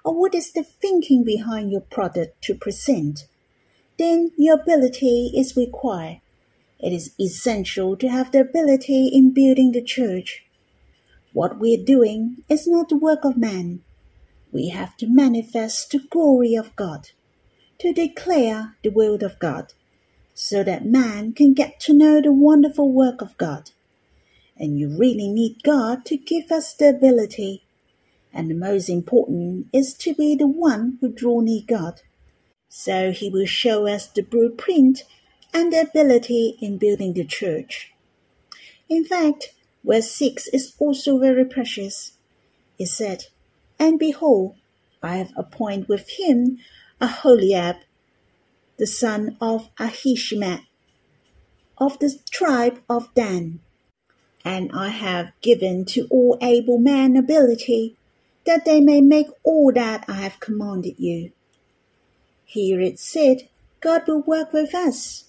Or 0.04 0.14
what 0.14 0.32
is 0.32 0.52
the 0.52 0.62
thinking 0.62 1.24
behind 1.24 1.72
your 1.72 1.80
product 1.80 2.42
to 2.42 2.54
present? 2.54 3.26
Then 3.98 4.32
your 4.36 4.60
ability 4.60 5.32
is 5.36 5.56
required. 5.56 6.20
It 6.80 6.92
is 6.92 7.14
essential 7.18 7.96
to 7.96 8.08
have 8.08 8.32
the 8.32 8.40
ability 8.40 9.08
in 9.08 9.32
building 9.32 9.72
the 9.72 9.82
church. 9.82 10.44
What 11.32 11.58
we 11.58 11.74
are 11.74 11.84
doing 11.84 12.38
is 12.48 12.66
not 12.66 12.88
the 12.88 12.96
work 12.96 13.24
of 13.24 13.36
man. 13.36 13.82
We 14.52 14.68
have 14.68 14.96
to 14.98 15.06
manifest 15.06 15.90
the 15.90 15.98
glory 15.98 16.54
of 16.54 16.76
God, 16.76 17.10
to 17.78 17.92
declare 17.92 18.76
the 18.82 18.90
will 18.90 19.16
of 19.24 19.38
God, 19.38 19.72
so 20.34 20.62
that 20.62 20.84
man 20.84 21.32
can 21.32 21.54
get 21.54 21.80
to 21.80 21.94
know 21.94 22.20
the 22.20 22.32
wonderful 22.32 22.92
work 22.92 23.20
of 23.22 23.36
God 23.38 23.70
and 24.56 24.78
you 24.78 24.88
really 24.88 25.28
need 25.28 25.62
God 25.62 26.04
to 26.06 26.16
give 26.16 26.50
us 26.50 26.74
the 26.74 26.90
ability. 26.90 27.64
and 28.36 28.50
the 28.50 28.54
most 28.54 28.88
important 28.88 29.66
is 29.72 29.94
to 29.94 30.12
be 30.12 30.34
the 30.34 30.46
one 30.46 30.98
who 31.00 31.08
draw 31.08 31.40
near 31.40 31.62
God. 31.66 32.00
So 32.76 33.12
he 33.12 33.30
will 33.30 33.46
show 33.46 33.86
us 33.86 34.08
the 34.08 34.22
blueprint 34.22 35.04
and 35.54 35.72
the 35.72 35.82
ability 35.82 36.58
in 36.60 36.76
building 36.76 37.12
the 37.12 37.24
church. 37.24 37.94
In 38.88 39.04
fact, 39.04 39.54
verse 39.84 40.10
6 40.10 40.48
is 40.48 40.74
also 40.80 41.20
very 41.20 41.44
precious. 41.44 42.18
It 42.76 42.88
said, 42.88 43.26
And 43.78 43.96
behold, 43.96 44.56
I 45.00 45.18
have 45.18 45.32
appointed 45.36 45.88
with 45.88 46.18
him 46.18 46.58
a 47.00 47.06
holy 47.06 47.54
Aholiab, 47.54 47.76
the 48.76 48.88
son 48.88 49.36
of 49.40 49.72
Ahisamach, 49.76 50.66
of 51.78 52.00
the 52.00 52.18
tribe 52.28 52.80
of 52.90 53.14
Dan. 53.14 53.60
And 54.44 54.72
I 54.74 54.88
have 54.88 55.30
given 55.42 55.84
to 55.94 56.08
all 56.10 56.36
able 56.42 56.78
men 56.78 57.16
ability, 57.16 57.96
that 58.46 58.64
they 58.64 58.80
may 58.80 59.00
make 59.00 59.28
all 59.44 59.70
that 59.72 60.04
I 60.08 60.14
have 60.14 60.40
commanded 60.40 60.98
you. 60.98 61.30
Here 62.54 62.80
it 62.80 63.00
said, 63.00 63.48
God 63.80 64.06
will 64.06 64.22
work 64.22 64.52
with 64.52 64.76
us. 64.76 65.24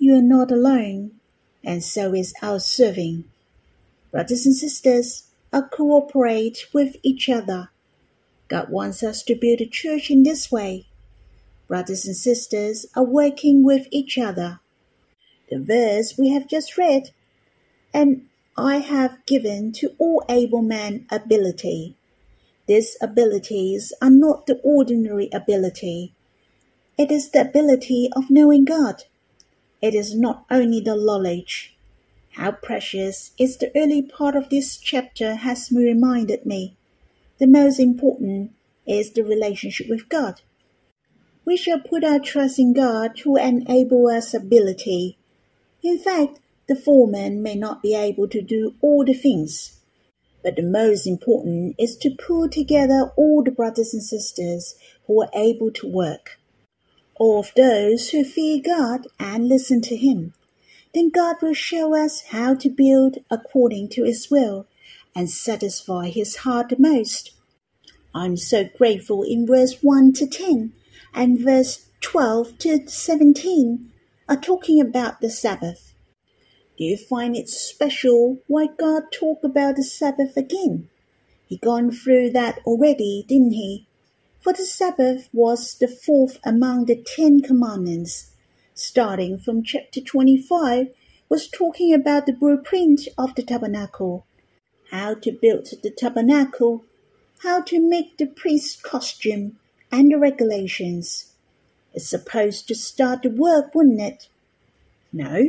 You 0.00 0.16
are 0.16 0.20
not 0.36 0.50
alone, 0.50 1.12
and 1.62 1.80
so 1.80 2.12
is 2.12 2.34
our 2.42 2.58
serving. 2.58 3.22
Brothers 4.10 4.46
and 4.46 4.56
sisters, 4.56 5.28
are 5.52 5.68
cooperate 5.68 6.66
with 6.72 6.96
each 7.04 7.28
other. 7.28 7.70
God 8.48 8.68
wants 8.68 9.04
us 9.04 9.22
to 9.22 9.36
build 9.36 9.60
a 9.60 9.66
church 9.66 10.10
in 10.10 10.24
this 10.24 10.50
way. 10.50 10.88
Brothers 11.68 12.04
and 12.04 12.16
sisters 12.16 12.86
are 12.96 13.04
working 13.04 13.62
with 13.64 13.86
each 13.92 14.18
other. 14.18 14.58
The 15.48 15.60
verse 15.60 16.18
we 16.18 16.30
have 16.30 16.48
just 16.48 16.76
read, 16.76 17.10
and 17.94 18.26
I 18.56 18.78
have 18.78 19.24
given 19.24 19.70
to 19.74 19.94
all 19.98 20.24
able 20.28 20.62
men 20.62 21.06
ability. 21.12 21.94
These 22.66 22.96
abilities 23.00 23.92
are 24.02 24.10
not 24.10 24.46
the 24.48 24.60
ordinary 24.64 25.28
ability. 25.32 26.15
It 26.98 27.10
is 27.10 27.28
the 27.28 27.42
ability 27.42 28.08
of 28.16 28.30
knowing 28.30 28.64
God. 28.64 29.04
It 29.82 29.94
is 29.94 30.14
not 30.14 30.46
only 30.50 30.80
the 30.80 30.96
knowledge. 30.96 31.76
How 32.30 32.52
precious 32.52 33.32
is 33.38 33.58
the 33.58 33.70
early 33.76 34.00
part 34.00 34.34
of 34.34 34.48
this 34.48 34.78
chapter 34.78 35.34
has 35.34 35.70
reminded 35.70 36.46
me. 36.46 36.74
The 37.38 37.48
most 37.48 37.78
important 37.78 38.52
is 38.86 39.12
the 39.12 39.24
relationship 39.24 39.90
with 39.90 40.08
God. 40.08 40.40
We 41.44 41.58
shall 41.58 41.80
put 41.80 42.02
our 42.02 42.18
trust 42.18 42.58
in 42.58 42.72
God 42.72 43.14
to 43.18 43.36
enable 43.36 44.06
us 44.08 44.32
ability. 44.32 45.18
In 45.82 45.98
fact, 45.98 46.40
the 46.66 46.76
foreman 46.76 47.42
may 47.42 47.56
not 47.56 47.82
be 47.82 47.94
able 47.94 48.28
to 48.28 48.40
do 48.40 48.74
all 48.80 49.04
the 49.04 49.12
things, 49.12 49.80
but 50.42 50.56
the 50.56 50.62
most 50.62 51.06
important 51.06 51.74
is 51.78 51.94
to 51.98 52.16
pull 52.16 52.48
together 52.48 53.12
all 53.16 53.42
the 53.44 53.50
brothers 53.50 53.92
and 53.92 54.02
sisters 54.02 54.76
who 55.06 55.20
are 55.20 55.30
able 55.34 55.70
to 55.72 55.86
work 55.86 56.38
or 56.38 56.45
of 57.18 57.52
those 57.56 58.10
who 58.10 58.24
fear 58.24 58.60
God 58.64 59.06
and 59.18 59.48
listen 59.48 59.80
to 59.82 59.96
Him, 59.96 60.34
then 60.94 61.10
God 61.10 61.36
will 61.42 61.54
show 61.54 61.96
us 61.96 62.24
how 62.28 62.54
to 62.54 62.70
build 62.70 63.18
according 63.30 63.88
to 63.90 64.04
His 64.04 64.30
will 64.30 64.66
and 65.14 65.30
satisfy 65.30 66.08
His 66.08 66.36
heart 66.36 66.70
the 66.70 66.76
most. 66.78 67.32
I'm 68.14 68.36
so 68.36 68.64
grateful 68.76 69.22
in 69.22 69.46
verse 69.46 69.82
1 69.82 70.14
to 70.14 70.26
10 70.26 70.72
and 71.14 71.38
verse 71.38 71.86
12 72.00 72.58
to 72.58 72.88
17 72.88 73.92
are 74.28 74.40
talking 74.40 74.80
about 74.80 75.20
the 75.20 75.30
Sabbath. 75.30 75.94
Do 76.78 76.84
you 76.84 76.96
find 76.96 77.36
it 77.36 77.48
special 77.48 78.38
why 78.46 78.66
God 78.78 79.04
talked 79.10 79.44
about 79.44 79.76
the 79.76 79.82
Sabbath 79.82 80.36
again? 80.36 80.88
He 81.46 81.56
gone 81.56 81.90
through 81.90 82.30
that 82.30 82.58
already, 82.66 83.24
didn't 83.26 83.52
he? 83.52 83.85
For 84.46 84.52
the 84.52 84.62
Sabbath 84.62 85.28
was 85.32 85.74
the 85.74 85.88
fourth 85.88 86.38
among 86.44 86.84
the 86.84 86.94
Ten 86.94 87.40
Commandments. 87.42 88.30
Starting 88.74 89.38
from 89.38 89.64
chapter 89.64 90.00
25, 90.00 90.94
was 91.28 91.48
talking 91.48 91.92
about 91.92 92.26
the 92.26 92.32
blueprint 92.32 93.08
of 93.18 93.34
the 93.34 93.42
tabernacle, 93.42 94.24
how 94.92 95.14
to 95.14 95.32
build 95.32 95.66
the 95.82 95.90
tabernacle, 95.90 96.84
how 97.40 97.60
to 97.62 97.80
make 97.80 98.18
the 98.18 98.26
priest's 98.26 98.80
costume, 98.80 99.58
and 99.90 100.12
the 100.12 100.16
regulations. 100.16 101.32
It's 101.92 102.08
supposed 102.08 102.68
to 102.68 102.76
start 102.76 103.24
the 103.24 103.30
work, 103.30 103.74
wouldn't 103.74 104.00
it? 104.00 104.28
No. 105.12 105.48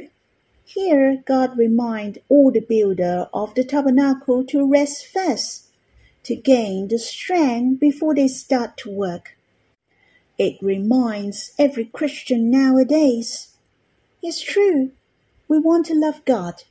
Here, 0.66 1.22
God 1.24 1.56
remind 1.56 2.18
all 2.30 2.50
the 2.52 2.62
builder 2.62 3.30
of 3.32 3.54
the 3.54 3.64
tabernacle 3.64 4.44
to 4.46 4.68
rest 4.68 5.06
first 5.06 5.67
to 6.28 6.36
gain 6.36 6.90
the 6.90 7.00
strength 7.00 7.80
before 7.80 8.14
they 8.14 8.28
start 8.28 8.76
to 8.76 8.92
work. 8.92 9.38
It 10.38 10.58
reminds 10.62 11.54
every 11.58 11.86
Christian 11.86 12.52
nowadays. 12.52 13.56
It's 14.22 14.42
true, 14.42 14.92
we 15.48 15.58
want 15.58 15.86
to 15.86 15.94
love 15.94 16.26
God, 16.26 16.64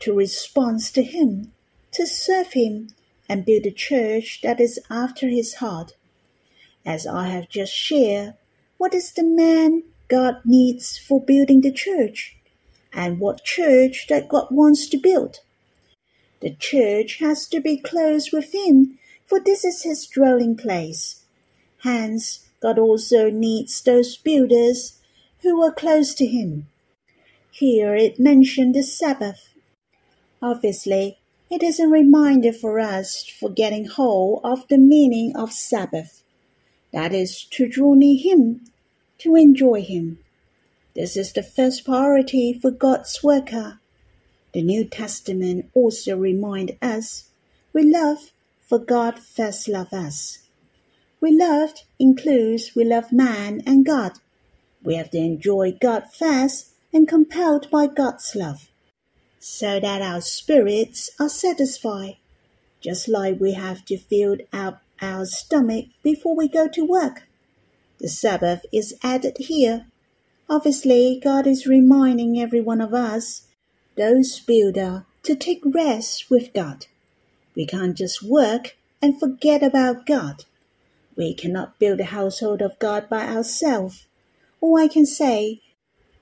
to 0.00 0.14
respond 0.14 0.80
to 0.94 1.02
Him, 1.02 1.52
to 1.90 2.06
serve 2.06 2.54
Him, 2.54 2.88
and 3.28 3.44
build 3.44 3.66
a 3.66 3.70
church 3.70 4.40
that 4.42 4.58
is 4.58 4.80
after 4.88 5.28
His 5.28 5.56
heart. 5.56 5.92
As 6.86 7.06
I 7.06 7.28
have 7.28 7.50
just 7.50 7.74
shared, 7.74 8.36
what 8.78 8.94
is 8.94 9.12
the 9.12 9.22
man 9.22 9.82
God 10.08 10.36
needs 10.46 10.96
for 10.96 11.22
building 11.22 11.60
the 11.60 11.72
church? 11.72 12.36
And 12.90 13.20
what 13.20 13.44
church 13.44 14.06
that 14.08 14.30
God 14.30 14.46
wants 14.50 14.88
to 14.88 14.96
build? 14.96 15.40
The 16.42 16.54
church 16.54 17.18
has 17.18 17.46
to 17.46 17.60
be 17.60 17.76
close 17.78 18.32
with 18.32 18.52
him, 18.52 18.98
for 19.24 19.38
this 19.38 19.64
is 19.64 19.84
his 19.84 20.06
dwelling 20.06 20.56
place. 20.56 21.24
Hence, 21.78 22.48
God 22.60 22.78
also 22.78 23.30
needs 23.30 23.80
those 23.80 24.16
builders 24.16 24.98
who 25.42 25.62
are 25.62 25.72
close 25.72 26.14
to 26.14 26.26
him. 26.26 26.66
Here 27.52 27.94
it 27.94 28.18
mentioned 28.18 28.74
the 28.74 28.82
Sabbath. 28.82 29.50
Obviously, 30.42 31.18
it 31.48 31.62
is 31.62 31.78
a 31.78 31.86
reminder 31.86 32.52
for 32.52 32.80
us 32.80 33.24
for 33.38 33.50
getting 33.50 33.84
hold 33.84 34.40
of 34.42 34.66
the 34.68 34.78
meaning 34.78 35.36
of 35.36 35.52
Sabbath. 35.52 36.24
That 36.92 37.12
is 37.12 37.44
to 37.44 37.68
draw 37.68 37.94
near 37.94 38.18
Him, 38.18 38.62
to 39.18 39.36
enjoy 39.36 39.82
Him. 39.82 40.18
This 40.94 41.16
is 41.16 41.32
the 41.32 41.42
first 41.42 41.84
priority 41.84 42.52
for 42.52 42.70
God's 42.70 43.22
worker. 43.22 43.80
The 44.52 44.62
New 44.62 44.84
Testament 44.84 45.70
also 45.72 46.16
reminds 46.16 46.72
us 46.82 47.24
we 47.72 47.84
love 47.84 48.32
for 48.60 48.78
God 48.78 49.18
first 49.18 49.66
loved 49.66 49.94
us. 49.94 50.40
We 51.20 51.34
loved 51.34 51.84
includes 51.98 52.72
we 52.74 52.84
love 52.84 53.12
man 53.12 53.62
and 53.64 53.86
God. 53.86 54.12
We 54.82 54.96
have 54.96 55.10
to 55.10 55.18
enjoy 55.18 55.78
God 55.80 56.04
first 56.12 56.72
and 56.92 57.08
compelled 57.08 57.70
by 57.70 57.86
God's 57.86 58.34
love, 58.34 58.68
so 59.38 59.80
that 59.80 60.02
our 60.02 60.20
spirits 60.20 61.10
are 61.18 61.30
satisfied, 61.30 62.16
just 62.80 63.08
like 63.08 63.40
we 63.40 63.52
have 63.54 63.84
to 63.86 63.96
fill 63.96 64.36
up 64.52 64.82
our 65.00 65.24
stomach 65.24 65.86
before 66.02 66.36
we 66.36 66.48
go 66.48 66.68
to 66.68 66.84
work. 66.84 67.22
The 68.00 68.08
Sabbath 68.08 68.66
is 68.72 68.94
added 69.02 69.36
here. 69.38 69.86
Obviously, 70.50 71.20
God 71.22 71.46
is 71.46 71.66
reminding 71.66 72.38
every 72.38 72.60
one 72.60 72.80
of 72.80 72.92
us 72.92 73.46
those 73.96 74.40
builder 74.40 75.04
to 75.22 75.34
take 75.34 75.62
rest 75.64 76.30
with 76.30 76.52
God. 76.52 76.86
We 77.54 77.66
can't 77.66 77.96
just 77.96 78.22
work 78.22 78.76
and 79.00 79.18
forget 79.18 79.62
about 79.62 80.06
God. 80.06 80.44
We 81.16 81.34
cannot 81.34 81.78
build 81.78 81.98
the 81.98 82.06
household 82.06 82.62
of 82.62 82.78
God 82.78 83.08
by 83.08 83.26
ourselves. 83.26 84.06
Or 84.60 84.80
I 84.80 84.88
can 84.88 85.06
say, 85.06 85.60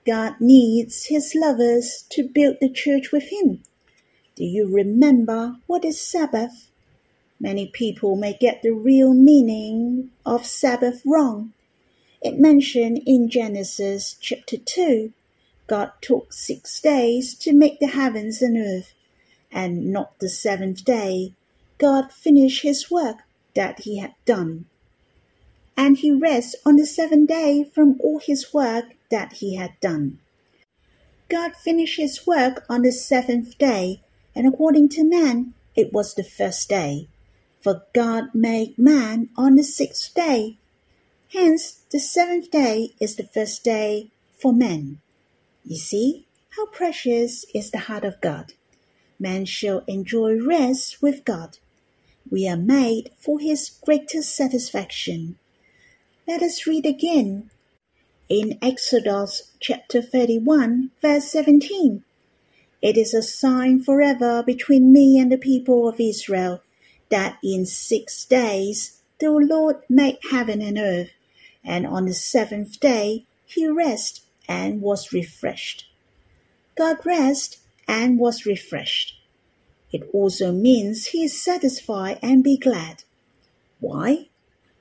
God 0.05 0.35
needs 0.39 1.05
his 1.05 1.33
lovers 1.35 2.03
to 2.09 2.27
build 2.27 2.57
the 2.59 2.69
church 2.69 3.11
with 3.11 3.31
him. 3.31 3.63
Do 4.35 4.43
you 4.43 4.67
remember 4.67 5.57
what 5.67 5.85
is 5.85 6.01
Sabbath? 6.01 6.69
Many 7.39 7.67
people 7.67 8.15
may 8.15 8.33
get 8.33 8.61
the 8.61 8.71
real 8.71 9.13
meaning 9.13 10.11
of 10.25 10.45
Sabbath 10.45 11.01
wrong. 11.05 11.53
It 12.21 12.37
mentioned 12.37 13.01
in 13.05 13.29
Genesis 13.29 14.15
chapter 14.19 14.57
2 14.57 15.13
God 15.67 15.91
took 16.01 16.33
six 16.33 16.79
days 16.81 17.35
to 17.35 17.53
make 17.53 17.79
the 17.79 17.87
heavens 17.87 18.41
and 18.41 18.57
earth, 18.57 18.93
and 19.51 19.91
not 19.91 20.19
the 20.19 20.29
seventh 20.29 20.83
day. 20.83 21.33
God 21.77 22.11
finished 22.11 22.63
his 22.63 22.91
work 22.91 23.17
that 23.55 23.81
he 23.81 23.99
had 23.99 24.13
done. 24.25 24.65
And 25.75 25.97
he 25.97 26.11
rests 26.11 26.55
on 26.65 26.75
the 26.75 26.85
seventh 26.85 27.29
day 27.29 27.63
from 27.63 27.99
all 28.01 28.19
his 28.19 28.53
work 28.53 28.85
that 29.09 29.33
he 29.33 29.55
had 29.55 29.79
done. 29.79 30.19
God 31.29 31.55
finished 31.55 31.97
his 31.97 32.27
work 32.27 32.65
on 32.69 32.81
the 32.81 32.91
seventh 32.91 33.57
day, 33.57 34.01
and 34.35 34.45
according 34.45 34.89
to 34.89 35.03
man, 35.03 35.53
it 35.75 35.93
was 35.93 36.13
the 36.13 36.23
first 36.23 36.67
day. 36.67 37.07
For 37.61 37.83
God 37.93 38.35
made 38.35 38.77
man 38.77 39.29
on 39.37 39.55
the 39.55 39.63
sixth 39.63 40.13
day. 40.13 40.57
Hence, 41.31 41.83
the 41.89 41.99
seventh 41.99 42.51
day 42.51 42.93
is 42.99 43.15
the 43.15 43.23
first 43.23 43.63
day 43.63 44.11
for 44.37 44.51
men. 44.51 44.99
You 45.65 45.77
see 45.77 46.27
how 46.51 46.67
precious 46.67 47.45
is 47.53 47.71
the 47.71 47.79
heart 47.79 48.03
of 48.03 48.21
God. 48.21 48.53
Man 49.19 49.45
shall 49.45 49.83
enjoy 49.87 50.39
rest 50.39 51.01
with 51.01 51.25
God. 51.25 51.57
we 52.29 52.47
are 52.47 52.57
made 52.57 53.11
for 53.17 53.39
his 53.39 53.69
greatest 53.83 54.35
satisfaction. 54.35 55.37
Let 56.27 56.41
us 56.41 56.65
read 56.67 56.85
again 56.85 57.51
in 58.29 58.57
Exodus 58.61 59.51
chapter 59.59 60.01
31, 60.01 60.91
verse 61.01 61.25
17. 61.25 62.03
It 62.81 62.97
is 62.97 63.13
a 63.13 63.21
sign 63.21 63.83
forever 63.83 64.43
between 64.43 64.93
me 64.93 65.19
and 65.19 65.31
the 65.31 65.37
people 65.37 65.87
of 65.87 65.99
Israel 65.99 66.61
that 67.09 67.37
in 67.43 67.65
six 67.65 68.25
days 68.25 69.01
the 69.19 69.31
Lord 69.31 69.77
made 69.89 70.17
heaven 70.31 70.61
and 70.61 70.77
earth, 70.77 71.11
and 71.63 71.85
on 71.85 72.05
the 72.05 72.13
seventh 72.13 72.79
day 72.79 73.25
he 73.45 73.67
rested 73.67 74.23
and 74.51 74.81
was 74.81 75.13
refreshed. 75.13 75.85
God 76.75 76.97
rest 77.05 77.59
and 77.87 78.19
was 78.19 78.45
refreshed. 78.45 79.17
It 79.93 80.09
also 80.13 80.51
means 80.51 81.07
he 81.07 81.23
is 81.23 81.41
satisfied 81.41 82.19
and 82.21 82.43
be 82.43 82.57
glad. 82.57 83.03
Why? 83.79 84.27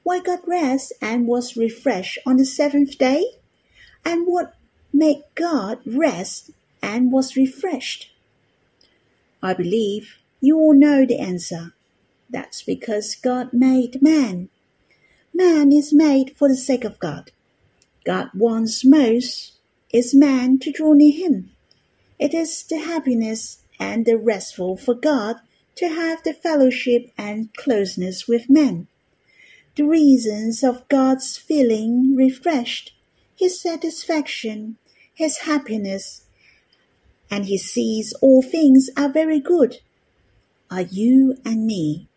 Why 0.03 0.19
God 0.21 0.41
rest 0.47 0.93
and 1.01 1.29
was 1.29 1.57
refreshed 1.57 2.19
on 2.27 2.37
the 2.37 2.45
seventh 2.45 2.99
day? 2.99 3.25
And 4.05 4.27
what 4.27 4.55
made 4.93 5.23
God 5.37 5.79
rest 5.87 6.51
and 6.83 7.13
was 7.13 7.37
refreshed? 7.37 8.13
I 9.41 9.55
believe 9.55 10.19
you 10.41 10.59
all 10.59 10.75
know 10.75 11.07
the 11.07 11.19
answer. 11.19 11.75
That's 12.29 12.63
because 12.63 13.15
God 13.15 13.53
made 13.53 14.03
man. 14.03 14.49
Man 15.33 15.71
is 15.73 15.93
made 15.93 16.37
for 16.37 16.49
the 16.49 16.57
sake 16.57 16.85
of 16.85 16.99
God. 16.99 17.31
God 18.05 18.31
wants 18.35 18.85
most 18.85 19.53
is 19.93 20.15
man 20.15 20.59
to 20.61 20.71
draw 20.71 20.93
near 20.93 21.13
him. 21.13 21.51
It 22.19 22.35
is 22.35 22.63
the 22.65 22.79
happiness 22.79 23.59
and 23.79 24.05
the 24.05 24.19
restful 24.19 24.77
for 24.77 24.95
God 24.95 25.37
to 25.77 25.89
have 25.89 26.23
the 26.23 26.35
fellowship 26.35 27.11
and 27.17 27.53
closeness 27.55 28.29
with 28.29 28.51
men. 28.51 28.87
The 29.77 29.85
reasons 29.85 30.63
of 30.63 30.89
God's 30.89 31.37
feeling 31.37 32.15
refreshed, 32.17 32.93
his 33.35 33.61
satisfaction, 33.61 34.77
his 35.15 35.39
happiness, 35.39 36.27
and 37.31 37.47
he 37.47 37.57
sees 37.57 38.13
all 38.21 38.43
things 38.43 38.91
are 38.97 39.09
very 39.09 39.41
good, 39.41 39.79
are 40.71 40.83
you 40.83 41.37
and 41.45 41.67
me. 41.67 42.09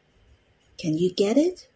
Can 0.77 0.97
you 0.97 1.13
get 1.13 1.37
it? 1.37 1.67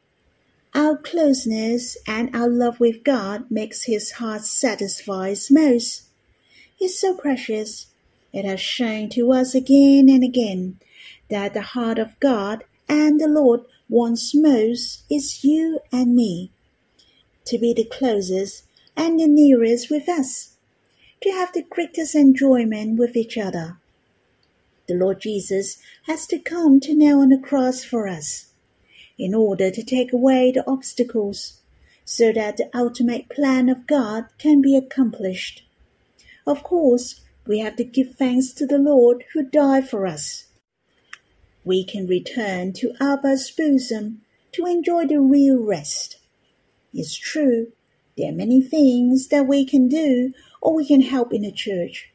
Our 0.73 0.97
closeness 0.97 1.97
and 2.05 2.35
our 2.35 2.49
love 2.49 2.79
with 2.79 3.03
God 3.03 3.49
makes 3.49 3.85
his 3.85 4.11
heart 4.13 4.45
satisfied 4.45 5.37
most. 5.49 6.03
He's 6.75 6.99
so 6.99 7.15
precious 7.15 7.87
it 8.33 8.45
has 8.45 8.59
shown 8.59 9.09
to 9.09 9.31
us 9.31 9.55
again 9.55 10.09
and 10.09 10.23
again 10.23 10.79
that 11.29 11.53
the 11.53 11.61
heart 11.61 11.97
of 11.97 12.19
God 12.19 12.63
and 12.87 13.19
the 13.19 13.27
Lord 13.27 13.61
wants 13.89 14.35
most 14.35 15.03
is 15.09 15.43
you 15.43 15.79
and 15.91 16.15
me 16.15 16.51
to 17.45 17.57
be 17.57 17.73
the 17.73 17.85
closest 17.85 18.65
and 18.95 19.19
the 19.19 19.27
nearest 19.27 19.89
with 19.89 20.09
us, 20.09 20.57
to 21.21 21.31
have 21.31 21.53
the 21.53 21.63
greatest 21.63 22.13
enjoyment 22.13 22.99
with 22.99 23.15
each 23.15 23.37
other. 23.37 23.77
The 24.87 24.95
Lord 24.95 25.21
Jesus 25.21 25.77
has 26.03 26.27
to 26.27 26.39
come 26.39 26.79
to 26.81 26.95
nail 26.95 27.19
on 27.19 27.29
the 27.29 27.37
cross 27.37 27.83
for 27.83 28.07
us 28.07 28.46
in 29.17 29.33
order 29.33 29.71
to 29.71 29.83
take 29.83 30.13
away 30.13 30.51
the 30.51 30.67
obstacles 30.69 31.61
so 32.05 32.31
that 32.31 32.57
the 32.57 32.69
ultimate 32.73 33.29
plan 33.29 33.69
of 33.69 33.87
God 33.87 34.25
can 34.37 34.61
be 34.61 34.77
accomplished. 34.77 35.63
Of 36.45 36.63
course, 36.63 37.21
we 37.45 37.59
have 37.59 37.75
to 37.77 37.83
give 37.83 38.15
thanks 38.15 38.51
to 38.53 38.65
the 38.65 38.77
Lord 38.77 39.23
who 39.33 39.43
died 39.43 39.89
for 39.89 40.07
us. 40.07 40.45
We 41.63 41.83
can 41.83 42.07
return 42.07 42.73
to 42.73 42.93
Abba's 43.01 43.51
bosom 43.51 44.21
to 44.53 44.65
enjoy 44.65 45.07
the 45.07 45.19
real 45.19 45.61
rest. 45.61 46.17
It's 46.93 47.15
true, 47.15 47.73
there 48.17 48.29
are 48.29 48.35
many 48.35 48.61
things 48.61 49.27
that 49.27 49.47
we 49.47 49.65
can 49.65 49.87
do 49.87 50.33
or 50.61 50.73
we 50.73 50.87
can 50.87 51.01
help 51.01 51.33
in 51.33 51.41
the 51.41 51.51
church. 51.51 52.11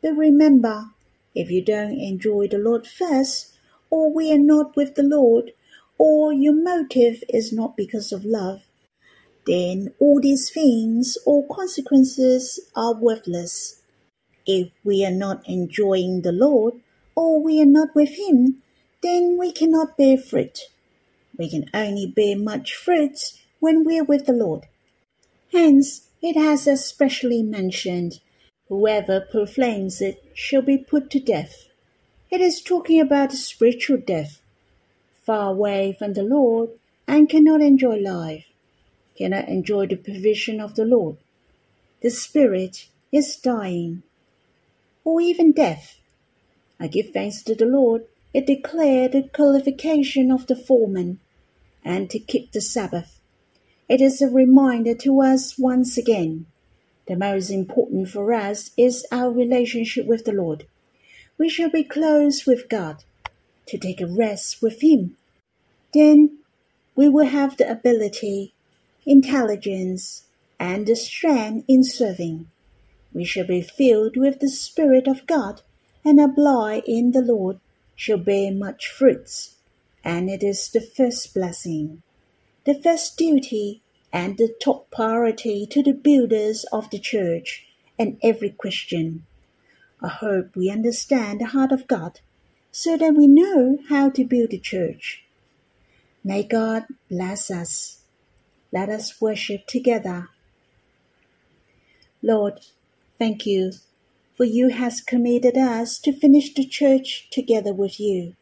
But 0.00 0.16
remember, 0.16 0.90
if 1.34 1.50
you 1.50 1.62
don't 1.62 1.98
enjoy 1.98 2.48
the 2.48 2.58
Lord 2.58 2.86
first, 2.86 3.56
or 3.90 4.12
we 4.12 4.32
are 4.32 4.38
not 4.38 4.76
with 4.76 4.94
the 4.94 5.02
Lord, 5.02 5.52
or 5.98 6.32
your 6.32 6.54
motive 6.54 7.22
is 7.28 7.52
not 7.52 7.76
because 7.76 8.12
of 8.12 8.24
love, 8.24 8.62
then 9.46 9.92
all 9.98 10.20
these 10.20 10.50
things 10.50 11.18
or 11.26 11.46
consequences 11.46 12.60
are 12.74 12.94
worthless. 12.94 13.80
If 14.46 14.70
we 14.82 15.04
are 15.04 15.10
not 15.10 15.42
enjoying 15.46 16.22
the 16.22 16.32
Lord, 16.32 16.74
or 17.14 17.42
we 17.42 17.60
are 17.60 17.66
not 17.66 17.94
with 17.94 18.18
Him, 18.18 18.62
then 19.02 19.36
we 19.38 19.52
cannot 19.52 19.96
bear 19.96 20.18
fruit. 20.18 20.60
We 21.36 21.50
can 21.50 21.68
only 21.74 22.06
bear 22.06 22.38
much 22.38 22.74
fruit 22.74 23.32
when 23.60 23.84
we 23.84 23.98
are 23.98 24.04
with 24.04 24.26
the 24.26 24.32
Lord. 24.32 24.66
Hence, 25.52 26.08
it 26.22 26.36
has 26.36 26.66
especially 26.66 27.42
mentioned, 27.42 28.20
whoever 28.68 29.20
proclaims 29.20 30.00
it 30.00 30.22
shall 30.34 30.62
be 30.62 30.78
put 30.78 31.10
to 31.10 31.20
death. 31.20 31.68
It 32.30 32.40
is 32.40 32.62
talking 32.62 33.00
about 33.00 33.32
spiritual 33.32 33.98
death, 33.98 34.40
far 35.24 35.50
away 35.50 35.94
from 35.98 36.12
the 36.12 36.22
Lord 36.22 36.70
and 37.06 37.28
cannot 37.28 37.60
enjoy 37.60 37.96
life, 37.96 38.46
cannot 39.16 39.48
enjoy 39.48 39.86
the 39.86 39.96
provision 39.96 40.60
of 40.60 40.74
the 40.74 40.84
Lord. 40.84 41.16
The 42.02 42.10
spirit 42.10 42.88
is 43.12 43.36
dying 43.36 44.02
or 45.04 45.20
even 45.20 45.52
death. 45.52 45.98
I 46.80 46.88
give 46.88 47.10
thanks 47.10 47.42
to 47.42 47.54
the 47.54 47.66
Lord, 47.66 48.04
it 48.32 48.46
declared 48.46 49.12
the 49.12 49.22
qualification 49.22 50.30
of 50.32 50.46
the 50.46 50.56
foreman, 50.56 51.20
and 51.84 52.10
to 52.10 52.18
keep 52.18 52.52
the 52.52 52.60
Sabbath. 52.60 53.20
It 53.88 54.00
is 54.00 54.20
a 54.20 54.28
reminder 54.28 54.94
to 54.94 55.20
us 55.20 55.58
once 55.58 55.98
again. 55.98 56.46
The 57.06 57.16
most 57.16 57.50
important 57.50 58.08
for 58.08 58.32
us 58.32 58.70
is 58.78 59.06
our 59.12 59.30
relationship 59.30 60.06
with 60.06 60.24
the 60.24 60.32
Lord. 60.32 60.66
We 61.36 61.48
shall 61.48 61.70
be 61.70 61.84
close 61.84 62.46
with 62.46 62.68
God, 62.68 63.04
to 63.66 63.78
take 63.78 64.00
a 64.00 64.06
rest 64.06 64.62
with 64.62 64.82
Him. 64.82 65.16
Then 65.92 66.38
we 66.94 67.08
will 67.08 67.26
have 67.26 67.56
the 67.56 67.70
ability, 67.70 68.54
intelligence, 69.06 70.24
and 70.58 70.86
the 70.86 70.96
strength 70.96 71.64
in 71.68 71.84
serving 71.84 72.48
we 73.14 73.24
shall 73.24 73.46
be 73.46 73.62
filled 73.62 74.16
with 74.16 74.40
the 74.40 74.48
Spirit 74.48 75.06
of 75.06 75.26
God, 75.26 75.62
and 76.04 76.20
abide 76.20 76.82
in 76.84 77.12
the 77.12 77.22
Lord 77.22 77.60
shall 77.94 78.18
bear 78.18 78.52
much 78.52 78.88
fruits. 78.88 79.54
And 80.02 80.28
it 80.28 80.42
is 80.42 80.68
the 80.68 80.80
first 80.80 81.32
blessing, 81.32 82.02
the 82.64 82.74
first 82.74 83.16
duty, 83.16 83.82
and 84.12 84.36
the 84.36 84.52
top 84.60 84.90
priority 84.90 85.64
to 85.66 85.82
the 85.82 85.92
builders 85.92 86.64
of 86.72 86.90
the 86.90 86.98
church 86.98 87.66
and 87.98 88.18
every 88.22 88.50
Christian. 88.50 89.24
I 90.02 90.08
hope 90.08 90.56
we 90.56 90.68
understand 90.68 91.40
the 91.40 91.46
heart 91.46 91.72
of 91.72 91.86
God 91.86 92.20
so 92.74 92.96
that 92.96 93.14
we 93.14 93.28
know 93.28 93.78
how 93.88 94.10
to 94.10 94.24
build 94.24 94.50
the 94.50 94.58
church. 94.58 95.22
May 96.24 96.42
God 96.42 96.84
bless 97.08 97.50
us. 97.50 98.00
Let 98.72 98.88
us 98.88 99.20
worship 99.20 99.68
together. 99.68 100.28
Lord, 102.22 102.60
Thank 103.16 103.46
you, 103.46 103.72
for 104.36 104.44
you 104.44 104.70
has 104.70 105.00
committed 105.00 105.56
us 105.56 106.00
to 106.00 106.12
finish 106.12 106.52
the 106.52 106.66
church 106.66 107.28
together 107.30 107.72
with 107.72 108.00
you. 108.00 108.34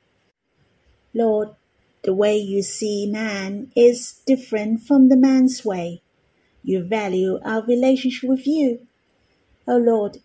Lord, 1.12 1.50
the 2.02 2.14
way 2.14 2.38
you 2.38 2.62
see 2.62 3.06
man 3.06 3.70
is 3.76 4.22
different 4.26 4.82
from 4.82 5.10
the 5.10 5.16
man's 5.16 5.62
way. 5.62 6.00
You 6.64 6.82
value 6.82 7.38
our 7.44 7.62
relationship 7.62 8.30
with 8.30 8.46
you. 8.46 8.86
O 9.68 9.74
oh 9.74 9.76
Lord, 9.76 10.18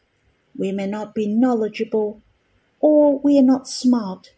we 0.58 0.72
may 0.72 0.88
not 0.88 1.14
be 1.14 1.28
knowledgeable 1.28 2.22
or 2.80 3.20
we 3.20 3.40
are 3.40 3.44
not 3.44 3.68
smart, 3.68 4.32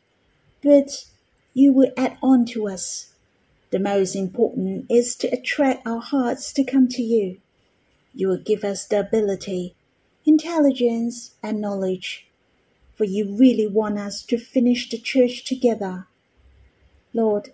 but 0.64 1.06
you 1.54 1.74
will 1.74 1.92
add 1.98 2.18
on 2.22 2.46
to 2.46 2.68
us. 2.68 3.14
The 3.72 3.80
most 3.80 4.16
important 4.16 4.86
is 4.90 5.16
to 5.18 5.28
attract 5.28 5.86
our 5.86 6.02
hearts 6.02 6.54
to 6.54 6.64
come 6.64 6.88
to 6.90 7.02
you. 7.02 7.38
You 8.14 8.28
will 8.30 8.38
give 8.44 8.64
us 8.64 8.86
the 8.86 9.00
ability 9.00 9.76
intelligence, 10.30 11.32
and 11.42 11.60
knowledge, 11.60 12.28
for 12.96 13.04
you 13.04 13.36
really 13.36 13.68
want 13.68 13.98
us 13.98 14.22
to 14.24 14.38
finish 14.38 14.90
the 14.90 14.98
church 14.98 15.44
together. 15.44 16.08
Lord, 17.14 17.50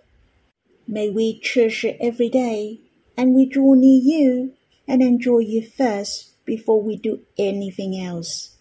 may 0.86 1.08
we 1.08 1.38
cherish 1.40 1.84
every 1.84 2.28
day 2.28 2.80
and 3.16 3.34
we 3.34 3.46
draw 3.46 3.74
near 3.74 4.00
you 4.02 4.52
and 4.86 5.02
enjoy 5.02 5.38
you 5.38 5.62
first 5.62 6.32
before 6.44 6.82
we 6.82 6.96
do 6.96 7.20
anything 7.38 7.98
else. 7.98 8.56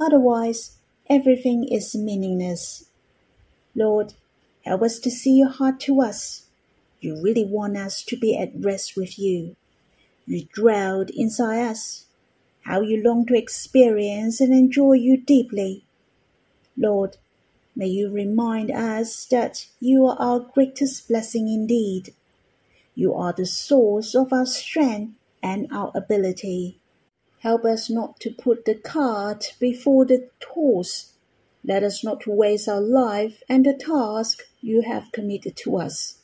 Otherwise, 0.00 0.76
everything 1.10 1.68
is 1.68 1.94
meaningless. 1.94 2.86
Lord, 3.74 4.14
help 4.64 4.82
us 4.82 4.98
to 5.00 5.10
see 5.10 5.38
your 5.38 5.50
heart 5.50 5.80
to 5.80 6.00
us. 6.00 6.46
You 7.00 7.20
really 7.20 7.44
want 7.44 7.76
us 7.76 8.02
to 8.04 8.16
be 8.16 8.38
at 8.38 8.52
rest 8.54 8.96
with 8.96 9.18
you. 9.18 9.56
You 10.26 10.46
dwelled 10.54 11.10
inside 11.10 11.66
us 11.66 12.06
how 12.62 12.80
you 12.80 13.02
long 13.02 13.26
to 13.26 13.36
experience 13.36 14.40
and 14.40 14.54
enjoy 14.54 14.92
you 14.92 15.16
deeply. 15.16 15.84
Lord, 16.76 17.16
May 17.76 17.86
you 17.86 18.10
remind 18.10 18.70
us 18.70 19.24
that 19.26 19.68
you 19.78 20.06
are 20.06 20.16
our 20.18 20.40
greatest 20.40 21.08
blessing 21.08 21.48
indeed. 21.48 22.14
You 22.94 23.14
are 23.14 23.32
the 23.32 23.46
source 23.46 24.14
of 24.14 24.32
our 24.32 24.44
strength 24.44 25.14
and 25.42 25.68
our 25.72 25.92
ability. 25.94 26.79
Help 27.40 27.64
us 27.64 27.88
not 27.88 28.20
to 28.20 28.30
put 28.30 28.66
the 28.66 28.74
cart 28.74 29.54
before 29.58 30.04
the 30.04 30.28
horse. 30.46 31.14
Let 31.64 31.82
us 31.82 32.04
not 32.04 32.26
waste 32.26 32.68
our 32.68 32.82
life 32.82 33.42
and 33.48 33.64
the 33.64 33.72
task 33.72 34.42
you 34.60 34.82
have 34.82 35.12
committed 35.12 35.56
to 35.56 35.78
us. 35.78 36.18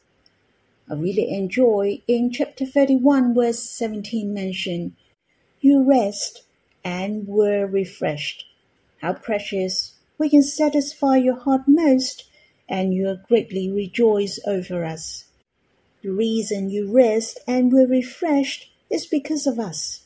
I 0.90 0.94
really 0.94 1.30
enjoy 1.30 2.02
in 2.06 2.30
chapter 2.30 2.66
31, 2.66 3.34
verse 3.34 3.60
17 3.60 4.32
mention, 4.32 4.94
You 5.60 5.82
rest 5.82 6.42
and 6.84 7.26
were 7.26 7.66
refreshed. 7.66 8.44
How 8.98 9.14
precious! 9.14 9.94
We 10.18 10.28
can 10.28 10.42
satisfy 10.42 11.16
your 11.16 11.36
heart 11.36 11.62
most, 11.66 12.28
and 12.68 12.92
you 12.92 13.18
greatly 13.26 13.70
rejoice 13.70 14.38
over 14.46 14.84
us. 14.84 15.24
The 16.02 16.10
reason 16.10 16.68
you 16.68 16.92
rest 16.92 17.38
and 17.46 17.72
were 17.72 17.86
refreshed 17.86 18.70
is 18.90 19.06
because 19.06 19.46
of 19.46 19.58
us. 19.58 20.05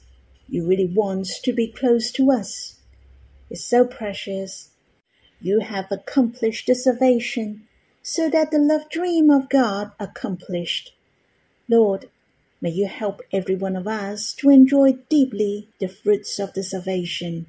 You 0.50 0.66
really 0.66 0.86
want 0.86 1.28
to 1.44 1.52
be 1.52 1.68
close 1.68 2.10
to 2.12 2.32
us. 2.32 2.80
It's 3.48 3.64
so 3.64 3.84
precious. 3.84 4.70
You 5.40 5.60
have 5.60 5.86
accomplished 5.92 6.66
the 6.66 6.74
salvation 6.74 7.68
so 8.02 8.28
that 8.30 8.50
the 8.50 8.58
love 8.58 8.90
dream 8.90 9.30
of 9.30 9.48
God 9.48 9.92
accomplished. 10.00 10.92
Lord, 11.68 12.10
may 12.60 12.70
you 12.70 12.88
help 12.88 13.22
every 13.32 13.54
one 13.54 13.76
of 13.76 13.86
us 13.86 14.34
to 14.34 14.50
enjoy 14.50 14.94
deeply 15.08 15.68
the 15.78 15.86
fruits 15.86 16.40
of 16.40 16.52
the 16.52 16.64
salvation. 16.64 17.46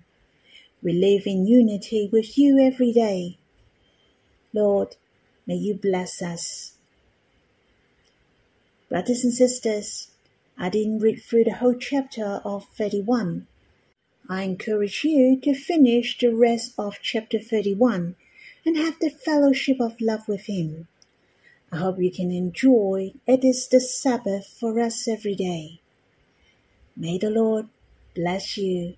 We 0.83 0.93
live 0.93 1.23
in 1.25 1.47
unity 1.47 2.07
with 2.11 2.37
you 2.37 2.59
every 2.59 2.91
day. 2.91 3.39
Lord, 4.53 4.95
may 5.47 5.55
you 5.55 5.73
bless 5.73 6.21
us. 6.21 6.73
Brothers 8.89 9.23
and 9.23 9.33
sisters, 9.33 10.10
I 10.61 10.69
didn't 10.69 10.99
read 10.99 11.23
through 11.23 11.45
the 11.45 11.55
whole 11.55 11.73
chapter 11.73 12.39
of 12.45 12.67
31. 12.75 13.47
I 14.29 14.43
encourage 14.43 15.03
you 15.03 15.35
to 15.41 15.55
finish 15.55 16.19
the 16.19 16.35
rest 16.35 16.75
of 16.77 16.99
chapter 17.01 17.39
31 17.39 18.15
and 18.63 18.77
have 18.77 18.99
the 18.99 19.09
fellowship 19.09 19.81
of 19.81 19.99
love 19.99 20.27
with 20.27 20.45
Him. 20.45 20.87
I 21.71 21.77
hope 21.77 21.99
you 21.99 22.11
can 22.11 22.29
enjoy 22.29 23.13
it 23.25 23.43
is 23.43 23.67
the 23.69 23.79
Sabbath 23.79 24.45
for 24.59 24.79
us 24.79 25.07
every 25.07 25.33
day. 25.33 25.81
May 26.95 27.17
the 27.17 27.31
Lord 27.31 27.67
bless 28.13 28.55
you. 28.55 28.97